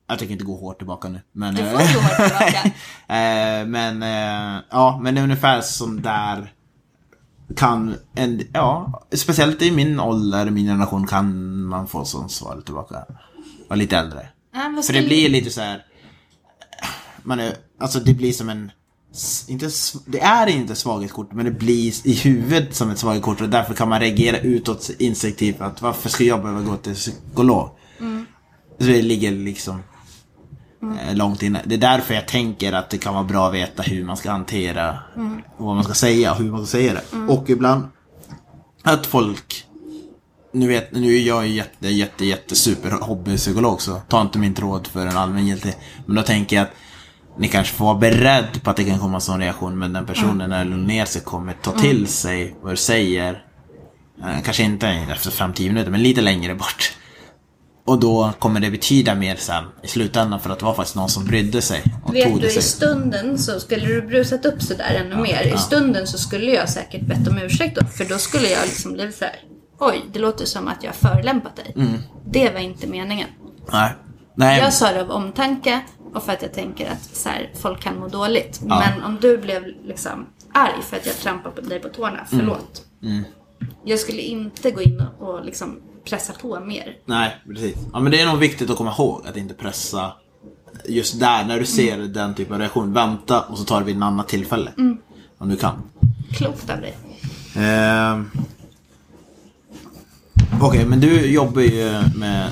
[0.08, 1.20] jag tänker inte gå hårt tillbaka nu.
[1.32, 2.66] Men, Du eh, får gå hårt tillbaka.
[3.14, 6.52] eh, men eh, ja, men ungefär som där
[7.56, 13.04] kan en, ja, speciellt i min ålder, min generation kan man få sånt svar tillbaka.
[13.72, 14.28] Var lite äldre.
[14.54, 15.84] Ja, För det blir lite så här.
[17.22, 18.70] Man är, alltså det blir som en
[19.48, 19.68] inte,
[20.06, 23.88] det är inte svaghetskort men det blir i huvudet som ett svaghetskort och därför kan
[23.88, 27.68] man reagera utåt instinktivt att varför ska jag behöva gå till psykolog?
[28.78, 29.82] Så det ligger liksom
[30.82, 31.62] eh, långt inne.
[31.64, 34.30] Det är därför jag tänker att det kan vara bra att veta hur man ska
[34.30, 34.98] hantera
[35.56, 37.32] och vad man ska säga och hur man ska säga det.
[37.32, 37.84] Och ibland
[38.82, 39.66] att folk
[40.52, 44.86] nu, vet, nu är jag jätte, jätte, jätte super hobbypsykolog så ta inte min tråd
[44.86, 45.74] för en allmängiltig.
[46.06, 46.70] Men då tänker jag att
[47.38, 50.06] ni kanske får vara beredd på att det kan komma en sån reaktion men den
[50.06, 53.44] personen när den lugnar ner sig kommer ta till sig vad du säger.
[54.22, 56.96] Eh, Kanske inte efter 5-10 minuter men lite längre bort.
[57.84, 61.08] Och då kommer det betyda mer sen i slutändan för att det var faktiskt någon
[61.08, 62.62] som brydde sig och Vet tog du, det i sig.
[62.62, 65.54] stunden så skulle du brusat upp sådär ännu mer.
[65.54, 67.86] I stunden så skulle jag säkert bett om ursäkt då.
[67.86, 69.34] För då skulle jag liksom blivit såhär.
[69.84, 71.72] Oj, det låter som att jag har förolämpat dig.
[71.76, 71.98] Mm.
[72.24, 73.28] Det var inte meningen.
[73.72, 73.92] Nej.
[74.34, 74.60] Nej.
[74.60, 75.80] Jag sa det av omtanke
[76.14, 78.60] och för att jag tänker att så här, folk kan må dåligt.
[78.68, 78.80] Ja.
[78.80, 82.86] Men om du blev liksom arg för att jag trampade på dig på tårna, förlåt.
[83.02, 83.24] Mm.
[83.84, 86.96] Jag skulle inte gå in och, liksom pressa på mer.
[87.04, 87.76] Nej, precis.
[87.92, 90.12] Ja, men det är nog viktigt att komma ihåg att inte pressa
[90.84, 92.92] just där, när du ser den typen av reaktion.
[92.92, 94.72] Vänta och så tar det vid en annat tillfälle.
[95.38, 95.82] Om du kan.
[96.32, 96.96] Klokt av dig.
[97.56, 98.30] Ehm.
[100.60, 102.50] Okej, men du jobbar ju med,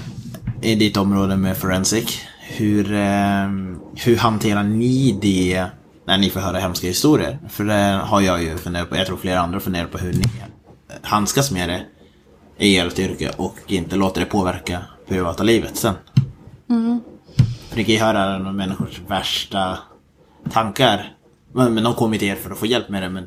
[0.62, 2.20] i ditt område med forensic.
[2.40, 5.66] Hur, ehm, hur hanterar ni det
[6.06, 7.38] när ni får höra hemska historier?
[7.48, 10.24] För det har jag ju funderat på, jag tror flera andra funderar på hur ni
[11.02, 11.82] handskas med det
[12.58, 15.94] i ert yrke och inte låter det påverka privata livet sen.
[17.68, 19.78] För ni kan ju höra människors värsta
[20.50, 21.12] tankar.
[21.52, 23.26] Men, men de kommer till er för att få hjälp med det men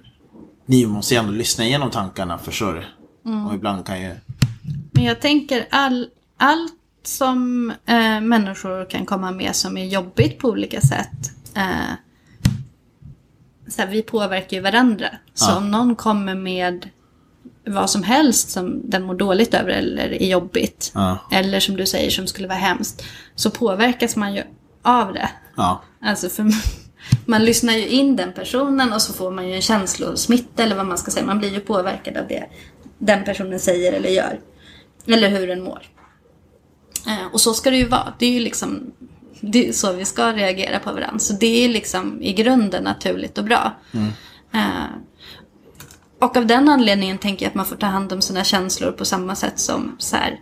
[0.66, 2.84] ni måste ju ändå lyssna igenom tankarna förstår du.
[3.48, 4.12] Och ibland kan ju...
[5.06, 10.82] Jag tänker all, allt som eh, människor kan komma med som är jobbigt på olika
[10.82, 11.32] sätt.
[11.56, 11.94] Eh,
[13.68, 15.08] så här, vi påverkar ju varandra.
[15.34, 15.58] Så Ja.
[15.58, 16.90] om någon kommer med
[17.66, 20.92] vad som helst som den mår dåligt över eller är jobbigt.
[20.96, 21.18] Ja.
[21.32, 23.04] Eller som du säger som skulle vara hemskt.
[23.36, 24.44] Så påverkas man ju
[24.82, 25.30] av det.
[25.58, 25.82] Ja.
[26.02, 26.46] Alltså för
[27.26, 30.86] man lyssnar ju in den personen och så får man ju en känslosmitta eller vad
[30.86, 31.26] man ska säga.
[31.26, 32.46] Man blir ju påverkad av det
[32.98, 34.40] den personen säger eller gör.
[35.08, 35.82] Eller hur den mår.
[37.08, 38.14] Eh, och så ska det ju vara.
[38.20, 38.94] Det är ju liksom
[39.52, 41.20] det är så vi ska reagera på varandra.
[41.20, 43.76] Så det är liksom i grunden naturligt och bra.
[44.54, 44.86] Eh,
[46.20, 49.06] och av den anledningen tänker jag att man får ta hand om sina känslor på
[49.06, 50.40] samma sätt som så här,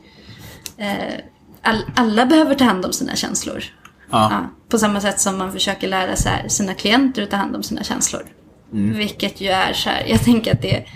[0.77, 1.19] eh,
[1.61, 3.63] all, alla behöver ta hand om sina känslor.
[4.11, 4.31] Ja.
[4.31, 7.55] Ja, på samma sätt som man försöker lära så här, sina klienter att ta hand
[7.55, 8.23] om sina känslor.
[8.69, 10.87] Vilket ju är så här, jag tänker att det är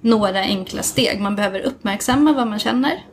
[0.00, 1.20] några enkla steg.
[1.20, 3.04] Man behöver uppmärksamma vad man känner.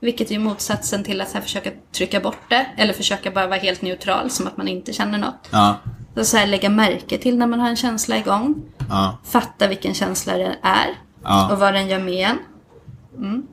[0.00, 2.66] Vilket är motsatsen till att här, försöka trycka bort det.
[2.76, 5.48] Eller försöka bara vara helt neutral, som att man inte känner något.
[5.50, 5.76] Ja.
[6.14, 8.62] Så, så här, lägga märke till när man har en känsla igång.
[8.88, 9.18] Ja.
[9.24, 10.98] Fatta vilken känsla det är.
[11.22, 11.52] Ja.
[11.52, 12.38] Och vad den gör med en.
[13.16, 13.46] Mm.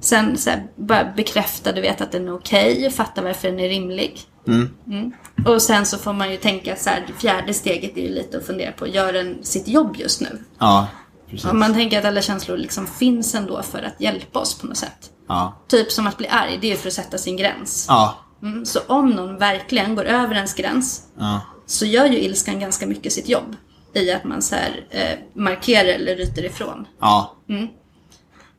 [0.00, 2.86] Sen så här, bara bekräfta, du vet att den är okej.
[2.86, 4.20] och fatta varför den är rimlig.
[4.46, 5.12] Mm.
[5.46, 8.46] Och sen så får man ju tänka så här, fjärde steget är ju lite att
[8.46, 10.44] fundera på, gör den sitt jobb just nu?
[10.58, 10.86] Ja.
[11.30, 11.50] Precis.
[11.50, 14.76] Om man tänker att alla känslor liksom finns ändå för att hjälpa oss på något
[14.76, 15.10] sätt.
[15.28, 15.54] Ja.
[15.68, 17.86] Typ som att bli arg, det är för att sätta sin gräns.
[17.88, 18.14] Ja.
[18.42, 21.40] Mm, så om någon verkligen går över ens gräns Ja.
[21.66, 23.56] så gör ju ilskan ganska mycket sitt jobb.
[23.94, 26.86] I att man så här, eh, markerar eller ryter ifrån.
[27.00, 27.34] Ja.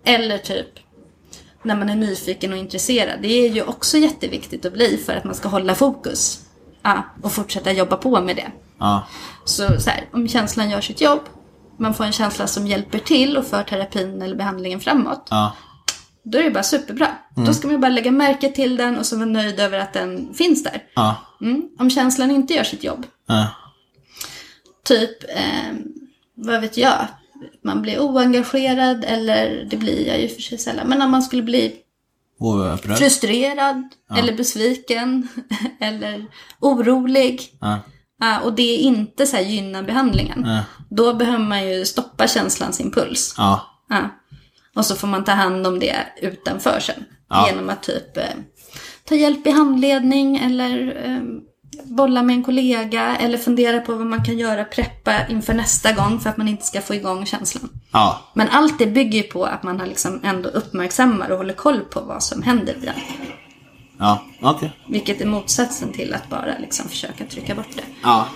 [0.04, 0.68] Eller typ
[1.64, 3.22] när man är nyfiken och intresserad.
[3.22, 6.40] Det är ju också jätteviktigt att bli för att man ska hålla fokus.
[6.82, 8.52] Ja, och fortsätta jobba på med det.
[8.78, 9.04] Ja.
[9.46, 11.20] Så, så här, om känslan gör sitt jobb,
[11.78, 15.28] man får en känsla som hjälper till och för terapin eller behandlingen framåt.
[15.30, 15.54] Ja.
[16.32, 17.08] Då är det bara superbra.
[17.46, 20.34] Då ska man bara lägga märke till den och så vara nöjd över att den
[20.34, 20.84] finns där.
[20.96, 21.16] Ja.
[21.42, 21.64] Mm.
[21.80, 23.48] Om känslan inte gör sitt jobb, Ja.
[24.84, 25.74] typ, eh,
[26.36, 27.08] vad vet jag,
[27.64, 30.88] man blir oengagerad eller det blir jag ju för sig sällan.
[30.88, 31.76] Men om man skulle bli
[32.40, 32.98] Och upprörd.
[32.98, 33.84] frustrerad
[34.18, 35.28] eller besviken
[35.80, 36.26] eller
[36.60, 37.58] orolig.
[37.62, 37.80] Ja.
[38.22, 40.44] Ja, och det inte så här gynnar behandlingen.
[40.46, 40.60] Ja.
[40.90, 43.34] Då behöver man ju stoppa känslans impuls.
[43.38, 43.66] Ja.
[44.76, 47.06] Och så får man ta hand om det utanför sen.
[47.30, 47.48] Ja.
[47.48, 48.24] Genom att typ eh,
[49.06, 51.22] ta hjälp i handledning eller eh,
[51.84, 53.16] bolla med en kollega.
[53.16, 56.66] Eller fundera på vad man kan göra, preppa inför nästa gång för att man inte
[56.66, 57.70] ska få igång känslan.
[57.92, 58.20] Ja.
[58.34, 61.80] Men allt det bygger ju på att man har liksom ändå uppmärksammar och håller koll
[61.80, 62.90] på vad som händer i.
[64.00, 64.24] Ja.
[64.42, 64.72] Okej.
[64.88, 67.84] Vilket är motsatsen till att bara liksom försöka trycka bort det.
[68.04, 68.28] Ja.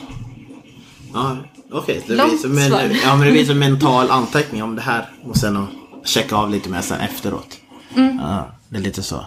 [1.13, 1.37] Ja,
[1.71, 2.03] okej.
[2.07, 4.81] Det Långt blir som en, ja, men det blir som en mental anteckning om det
[4.81, 5.09] här.
[5.23, 5.69] Och sen att
[6.05, 7.57] checka av lite mer sen efteråt.
[7.95, 8.19] Mm.
[8.19, 9.25] Ja, det är lite så.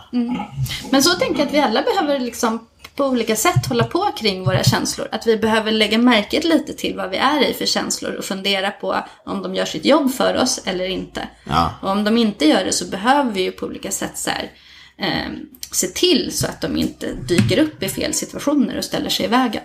[0.91, 2.67] Men så tänker jag att vi alla behöver liksom
[2.97, 5.09] på olika sätt hålla på kring våra känslor.
[5.13, 8.71] Att vi behöver lägga märket lite till vad vi är i för känslor och fundera
[8.71, 8.97] på
[9.27, 11.29] om de gör sitt jobb för oss eller inte.
[11.45, 11.71] Ja.
[11.83, 14.51] Och om de inte gör det så behöver vi ju på olika sätt så här,
[14.99, 15.33] eh,
[15.73, 19.29] se till så att de inte dyker upp i fel situationer och ställer sig i
[19.29, 19.63] vägen.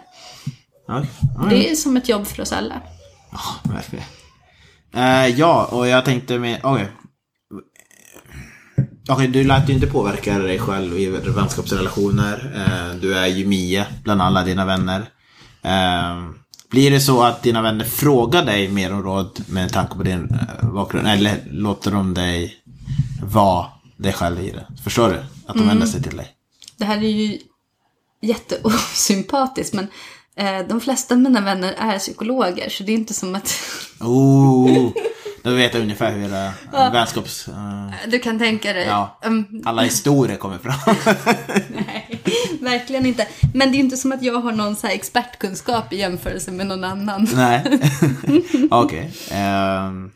[0.88, 1.04] Ja,
[1.38, 2.82] ja, Det är som ett jobb för oss alla.
[3.64, 4.06] verkligen.
[4.96, 6.60] Eh, ja, och jag tänkte med...
[6.64, 6.88] Okej.
[9.10, 12.52] Okej, du lät ju inte påverka dig själv i vänskapsrelationer.
[12.56, 15.00] Eh, du är ju Mia bland alla dina vänner.
[15.62, 16.30] Eh,
[16.70, 20.30] blir det så att dina vänner frågar dig mer om råd med tanke på din
[20.30, 21.08] eh, bakgrund?
[21.08, 22.56] Eller låter de dig
[23.24, 23.66] vara
[23.98, 24.68] dig själv i det?
[24.84, 25.16] Förstår du?
[25.46, 26.28] Att de vänder sig till dig?
[26.78, 27.40] Det här är ju
[28.22, 29.88] jätteosympatiskt men
[30.70, 33.54] de flesta av mina vänner är psykologer så det är inte som att
[34.00, 34.92] Oh,
[35.44, 36.52] då vet jag ungefär hur era
[36.92, 37.48] vänskaps...
[37.48, 38.86] eh, du kan tänka dig.
[38.88, 40.96] ja, Mm, alla historier kommer fram.
[41.70, 42.22] nej,
[42.62, 43.28] verkligen inte.
[43.54, 46.68] Men det är inte som att jag har någon så här expertkunskap i jämförelse med
[46.68, 47.28] någon annan.
[47.36, 47.80] Nej.
[48.72, 49.12] Okej.
[49.32, 50.12] ehm.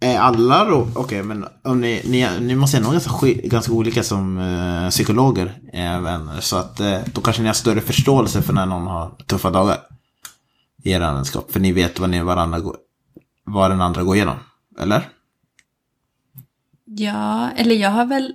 [0.00, 3.72] Är alla då, okej men om ni, ni, ni måste ändå vara ganska, sk- ganska
[3.72, 6.40] olika som eh, psykologer, eh, vänner.
[6.40, 9.76] Så att eh, då kanske ni har större förståelse för när någon har tuffa dagar.
[10.84, 11.52] I er vänskap.
[11.52, 12.76] För ni vet vad ni varandra går,
[13.52, 14.36] vad den andra går igenom.
[14.80, 15.08] Eller?
[16.84, 18.34] Ja, eller jag har väl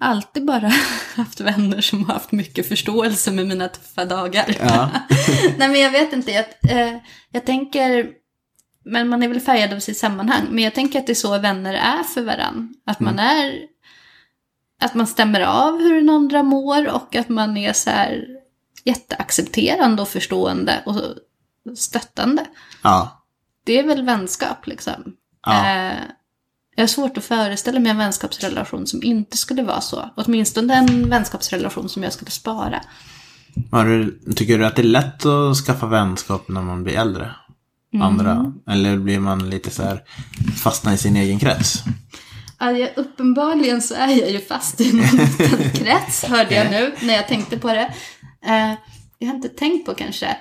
[0.00, 0.72] alltid bara
[1.16, 4.56] haft vänner som har haft mycket förståelse med mina tuffa dagar.
[4.60, 4.90] Ja.
[5.58, 6.96] Nej men jag vet inte, jag, eh,
[7.30, 8.10] jag tänker,
[8.84, 11.38] men man är väl färgad av sitt sammanhang, men jag tänker att det är så
[11.38, 12.74] vänner är för varann.
[12.86, 13.58] Att man är,
[14.80, 18.26] att man stämmer av hur den andra mår och att man är så här
[18.84, 20.96] jätteaccepterande och förstående och
[21.78, 22.46] stöttande.
[22.82, 23.21] Ja.
[23.64, 25.16] Det är väl vänskap liksom.
[25.46, 25.66] Ja.
[25.66, 25.98] Eh,
[26.74, 30.10] jag har svårt att föreställa mig en vänskapsrelation som inte skulle vara så.
[30.16, 32.80] Åtminstone en vänskapsrelation som jag skulle spara.
[33.70, 37.34] Du, tycker du att det är lätt att skaffa vänskap när man blir äldre?
[38.00, 38.52] Andra?
[38.68, 40.02] Eller blir man lite så här
[40.62, 41.82] fastna i sin egen krets?
[42.58, 47.28] Ja, uppenbarligen så är jag ju fast i liten krets, hörde jag nu när jag
[47.28, 47.94] tänkte på det.
[48.46, 48.74] Eh,
[49.18, 50.36] jag har inte tänkt på kanske.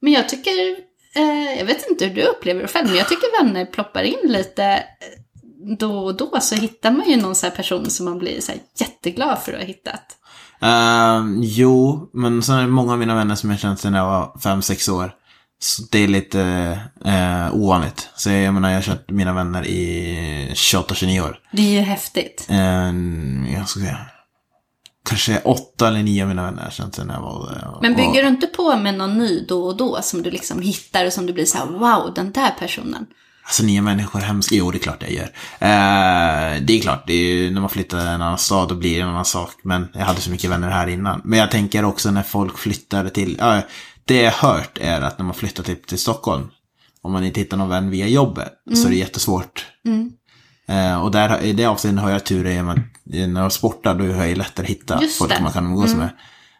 [0.00, 0.76] Men jag tycker,
[1.14, 4.18] eh, jag vet inte hur du upplever det själv, men jag tycker vänner ploppar in
[4.24, 6.40] lite eh, då och då.
[6.40, 9.58] Så hittar man ju någon så här person som man blir så jätteglad för att
[9.58, 10.16] ha hittat.
[10.60, 14.06] Ehm, jo, men sen är det många av mina vänner som jag känt sedan jag
[14.06, 15.12] var 5-6 år.
[15.58, 16.40] Så det är lite
[17.04, 18.08] eh, ovanligt.
[18.16, 21.38] Så jag menar, jag har känt mina vänner i 28-29 år.
[21.52, 22.46] Det är ju häftigt.
[22.50, 23.98] Ehm, jag ska säga.
[25.08, 27.52] Kanske åtta eller nio av mina vänner sedan jag var...
[27.52, 30.62] eh, Men bygger du inte på med någon ny då och då som du liksom
[30.62, 33.06] hittar och som du blir så här, wow, den där personen.
[33.44, 34.54] Alltså nya människor hemska.
[34.54, 35.30] Jo, det är klart jag gör.
[35.58, 38.74] Eh, det är klart, det är ju, när man flyttar till en annan stad då
[38.74, 39.50] blir det en annan sak.
[39.62, 41.20] Men jag hade så mycket vänner här innan.
[41.24, 43.60] Men jag tänker också när folk flyttar till, ja,
[44.04, 46.46] det jag har hört är att när man flyttar till, till Stockholm,
[47.02, 49.66] om man inte hittar någon vän via jobbet, så är det jättesvårt.
[50.68, 53.52] Eh, och där, i det avseendet har jag tur i och med att när jag
[53.52, 55.42] sportar då är det lättare att hitta Just folk det.
[55.42, 56.08] man kan umgås med.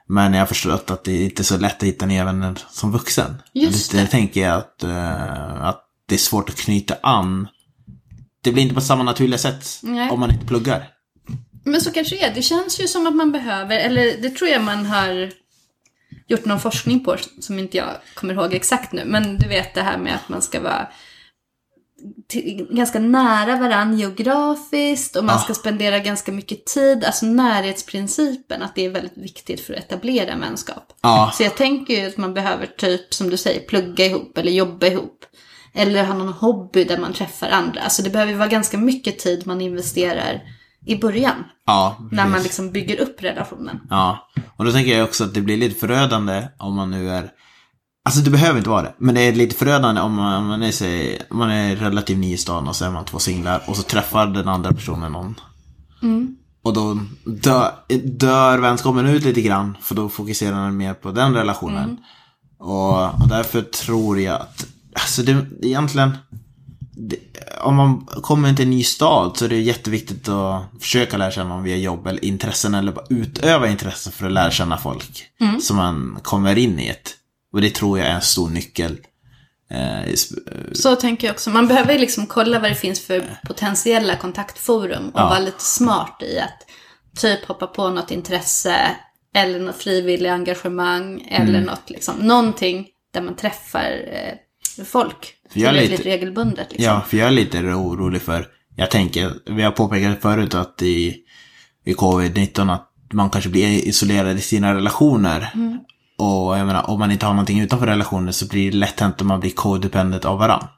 [0.07, 2.93] Men jag har förstått att det är inte så lätt att hitta nya vänner som
[2.93, 3.43] vuxen.
[3.53, 4.01] Just det.
[4.01, 4.07] det.
[4.07, 7.49] tänker jag att, eh, att det är svårt att knyta an
[8.45, 10.11] det blir inte på samma naturliga sätt Nej.
[10.11, 10.89] om man inte pluggar.
[11.65, 12.35] Men så kanske det är.
[12.35, 15.33] Det känns ju som att man behöver, eller det tror jag man har
[16.27, 19.03] gjort någon forskning på som inte jag kommer ihåg exakt nu.
[19.05, 20.89] Men du vet det här med att man ska vara
[22.29, 25.41] till, ganska nära varann geografiskt och man Ja.
[25.41, 27.05] ska spendera ganska mycket tid.
[27.05, 30.93] Alltså närhetsprincipen, att det är väldigt viktigt för att etablera vänskap.
[31.03, 34.53] Ja, Så jag tänker ju att man behöver typ, som du säger, plugga ihop eller
[34.53, 35.25] jobba ihop.
[35.77, 37.81] Eller ha någon hobby där man träffar andra.
[37.81, 40.43] Alltså det behöver ju vara ganska mycket tid man investerar
[40.87, 41.45] i början.
[41.67, 41.97] ja.
[42.13, 43.81] När man liksom bygger upp relationen.
[43.91, 47.31] Ja, och då tänker jag också att det blir lite förödande om man nu är
[48.07, 51.23] Alltså det behöver inte vara det, men det är lite förödande om man, är, sig,
[51.31, 54.27] man är relativt ny i stan och så är man två singlar och så träffar
[54.27, 55.35] den andra personen någon.
[56.63, 57.71] Och då dör,
[58.05, 61.97] dör vänskapen ut lite grann, för då fokuserar man mer på den relationen.
[62.59, 66.17] Och, och därför tror jag att, alltså det egentligen,
[66.93, 67.17] det,
[67.63, 71.51] om man kommer till en ny stad så är det jätteviktigt att försöka lära känna
[71.51, 75.25] dem via jobb eller intressen eller bara utöva intressen för att lära känna folk.
[75.61, 77.15] Så man kommer in i ett.
[77.55, 78.99] Och det tror jag är en stor nyckel.
[79.71, 79.77] Eh,
[80.13, 81.51] sp- Så tänker jag också.
[81.51, 85.29] Man behöver liksom kolla vad det finns för potentiella kontaktforum och Ja.
[85.29, 86.67] vara lite smart i att
[87.21, 88.77] typ hoppa på något intresse
[89.35, 91.63] eller något frivilligt engagemang eller Mm.
[91.63, 92.15] något liksom.
[92.17, 96.67] Någonting där man träffar eh, folk För jag är tillräckligt lite- regelbundet.
[96.71, 96.85] Liksom.
[96.85, 98.47] Ja, för jag är lite orolig för,
[98.77, 101.17] jag tänker, vi har påpekat förut att i,
[101.85, 105.53] i covid-19 att man kanske blir isolerad i sina relationer.
[106.19, 109.21] Och jag menar, om man inte har någonting utanför relationen så blir det lätt hänt
[109.21, 110.69] att man blir codependent av varandra.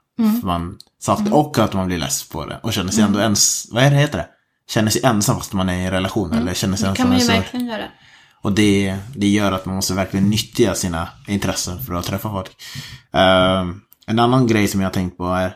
[0.40, 2.60] För man saknar, och att man blir less på det.
[2.62, 4.28] Och känner sig ändå ens, vad är det heter det?
[4.70, 6.32] Känner sig ensam fast man är i en relation.
[6.32, 7.26] Eller känner sig Det kan ensam.
[7.28, 7.84] man ju verkligen göra.
[8.42, 12.50] och det, det gör att man måste verkligen nyttja sina intressen för att träffa folk.
[13.14, 13.64] Eh,
[14.06, 15.54] en annan grej som jag har tänkt på är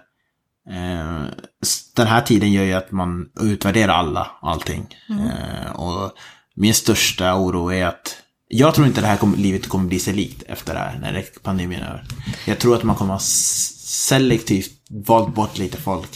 [0.71, 1.25] eh,
[1.63, 4.87] s- den här tiden gör ju att man utvärderar alla, allting.
[5.11, 6.13] Eh, och
[6.57, 8.17] min största oro är att
[8.53, 11.25] jag tror inte det här kommer, livet kommer bli sig likt efter det här, när
[11.43, 12.05] pandemin är över.
[12.47, 16.09] Jag tror att man kommer ha selektivt valt bort lite folk.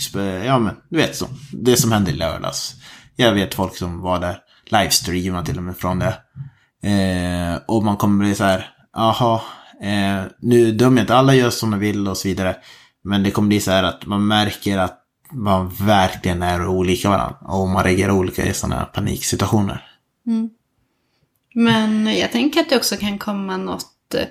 [0.45, 1.27] Ja men, du vet så.
[1.53, 2.75] Det som hände i lördags.
[3.17, 6.17] Jag vet folk som var där, livestreamade till och med från det.
[6.91, 9.41] Eh, och man kommer bli så här, jaha,
[9.83, 12.57] eh, nu dömer jag inte, alla gör som de vill och så vidare.
[13.05, 15.01] Men det kommer bli så här att man märker att
[15.33, 17.37] man verkligen är olika varandra.
[17.41, 19.87] Och man reagerar olika i sådana här paniksituationer.
[20.27, 20.51] Mm.
[21.55, 24.15] Men jag tänker att det också kan komma något...
[24.15, 24.27] eh,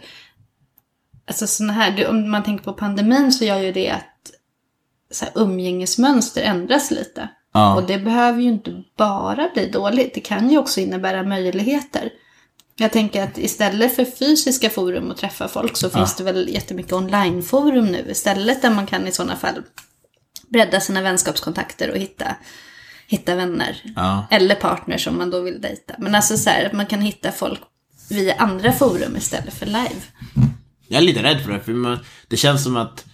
[1.28, 4.32] Alltså såna här, om man tänker på pandemin så gör ju det att
[5.12, 7.30] så här, umgängesmönster ändras lite.
[7.54, 7.76] Ja.
[7.76, 10.14] Och det behöver ju inte bara bli dåligt.
[10.14, 12.10] Det kan ju också innebära möjligheter.
[12.76, 16.94] Jag tänker att istället för fysiska forum och träffa folk så finns det väl jättemycket
[16.94, 19.64] onlineforum nu istället där man kan i sådana fall
[20.50, 22.36] bredda sina vänskapskontakter och hitta,
[23.08, 23.82] hitta vänner.
[23.96, 24.28] Ja.
[24.32, 25.94] Eller partners om man då vill dejta.
[26.00, 27.62] Men alltså så här att man kan hitta folk
[28.10, 30.02] via andra forum istället för live.
[30.88, 33.06] Jag är lite rädd för det, för det känns som att,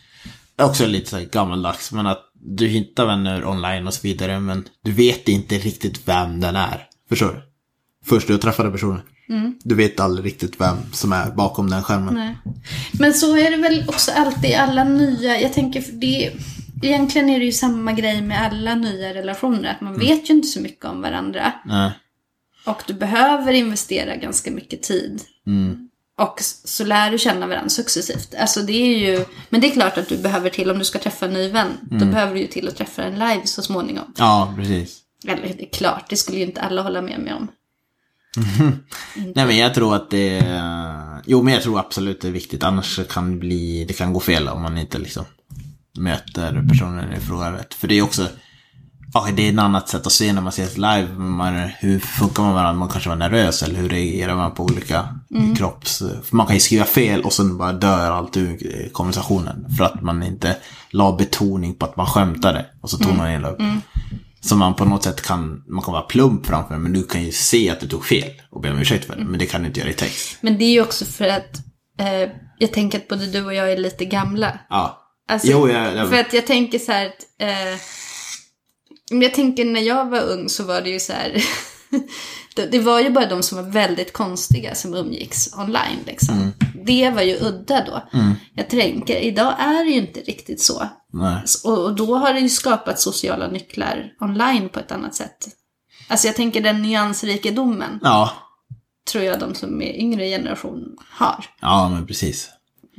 [0.62, 4.68] också lite så här gammaldags, men att du hittar vänner online och så vidare, men
[4.84, 6.88] du vet inte riktigt vem den är.
[7.10, 7.42] Förstår du?
[8.06, 9.02] Först du träffade personen.
[9.64, 12.14] Du vet aldrig riktigt vem som är bakom den skärmen.
[12.14, 12.38] Nej.
[12.92, 16.32] Men så är det väl också alltid alla nya, jag tänker för det
[16.84, 20.48] Egentligen är det ju samma grej med alla nya relationer, att man vet ju inte
[20.48, 21.54] så mycket om varandra.
[21.66, 21.92] Nej.
[22.66, 25.22] Och du behöver investera ganska mycket tid.
[26.18, 28.36] Och s- så lär du känna varandra successivt.
[28.40, 31.00] Alltså det är ju, men det är klart att du behöver till, om du ska
[31.00, 34.14] träffa en ny vän, då behöver du ju till att träffa en live så småningom.
[34.18, 35.00] Ja, precis.
[35.28, 37.48] Eller det är klart, det skulle ju inte alla hålla med mig om.
[39.36, 40.44] Nej men jag tror att det
[41.26, 44.20] Jo men jag tror absolut det är viktigt Annars kan det bli Det kan gå
[44.20, 45.26] fel om man inte liksom
[45.98, 48.28] Möter personen i fråga rätt För det är också
[49.14, 52.44] ja, Det är ett annat sätt att se när man ses live man, Hur funkar
[52.44, 52.80] man med varandra?
[52.80, 55.20] Man kanske var nervös Eller hur reagerar man på olika
[55.58, 59.84] kropps För man kan ju skriva fel och sen bara dör allt ur konversationen För
[59.84, 60.58] att man inte
[60.92, 63.62] la betoning på att man skämtade Och så tog man illa upp
[64.42, 67.32] som man på något sätt kan, man kan vara plump framför men du kan ju
[67.32, 69.24] se att du tog fel och be om ursäkt för det.
[69.24, 70.38] Men det kan du inte göra i text.
[70.42, 71.58] Men det är ju också för att
[72.00, 74.60] eh, jag tänker att både du och jag är lite gamla.
[74.70, 75.06] Ja.
[75.30, 77.80] Alltså, Jo, jag- jag- För att jag tänker så här att, eh,
[79.22, 81.44] jag tänker när jag var ung så var det ju så här,
[82.72, 86.36] det, var ju bara de som var väldigt konstiga som umgicks online liksom.
[86.36, 86.52] Mm.
[86.86, 88.10] Det var ju udda då.
[88.56, 90.90] Jag tänker, idag är det ju inte riktigt så.
[91.14, 91.44] Nej.
[91.64, 95.48] Och, och då har det ju skapat sociala nycklar online på ett annat sätt.
[96.08, 98.34] Alltså jag tänker den nyansrikedomen Ja.
[99.12, 101.46] tror jag de som är yngre generation har.
[101.62, 102.50] Ja, men precis.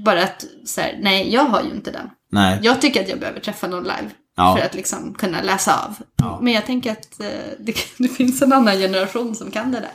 [0.05, 2.11] Bara att så här, nej jag har ju inte den.
[2.31, 2.59] Nej.
[2.62, 4.11] Jag tycker att jag behöver träffa någon live.
[4.37, 4.57] Ja.
[4.57, 5.97] för att liksom kunna läsa av.
[6.16, 6.39] Ja.
[6.43, 7.26] Men jag tänker att eh,
[7.59, 9.91] det, det finns en annan generation som kan det där.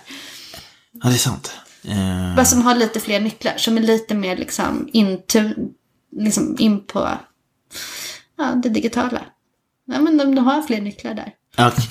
[0.91, 1.53] Ja, det är sant.
[1.83, 5.49] Eh, Bara som har lite fler nycklar, som är lite mer liksom, into,
[6.11, 7.09] liksom in på
[8.37, 9.21] ja, det digitala.
[9.85, 11.85] Ja, men de, de har fler nycklar där, okej.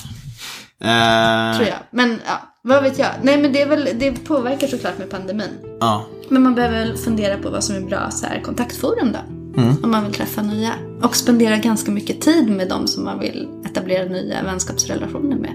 [0.80, 1.78] Eh, tror jag.
[1.90, 3.10] Men ja, vad vet jag.
[3.22, 5.78] Nej, men det, är väl, det påverkar såklart med pandemin.
[5.80, 6.06] Ja.
[6.28, 9.43] Men man behöver väl fundera på vad som är bra så här, kontaktforum då.
[9.56, 10.70] Om man vill träffa nya.
[11.02, 15.52] Och spendera ganska mycket tid med dem som man vill etablera nya vänskapsrelationer med.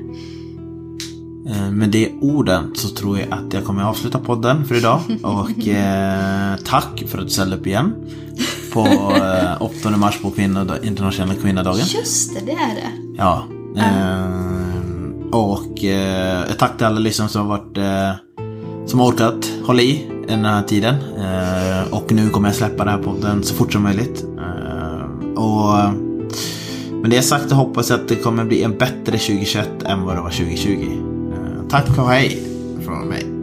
[1.48, 5.00] Eh, Med de orden så tror jag att jag kommer avsluta podden för idag.
[5.24, 7.94] Och eh, tack för att du ställde upp igen.
[8.74, 8.80] På
[9.16, 11.86] eh, 8 mars på kvinnodag, internationella kvinnodagen.
[12.00, 13.16] Just det, det är det.
[13.18, 13.44] Ja.
[13.78, 14.50] Eh,
[15.32, 18.12] och eh, tack till alla lyssnare som har varit eh,
[18.86, 20.96] som har orkat hålla i den här tiden.
[20.96, 24.26] Eh, och nu kommer jag släppa den här podden så fort som möjligt.
[24.38, 25.92] Eh, och eh,
[27.02, 30.16] med det sagt så hoppas jag att det kommer bli en bättre 2021 än vad
[30.16, 31.10] det var 2020.
[31.70, 32.44] Tack och hej
[32.86, 33.39] från mig.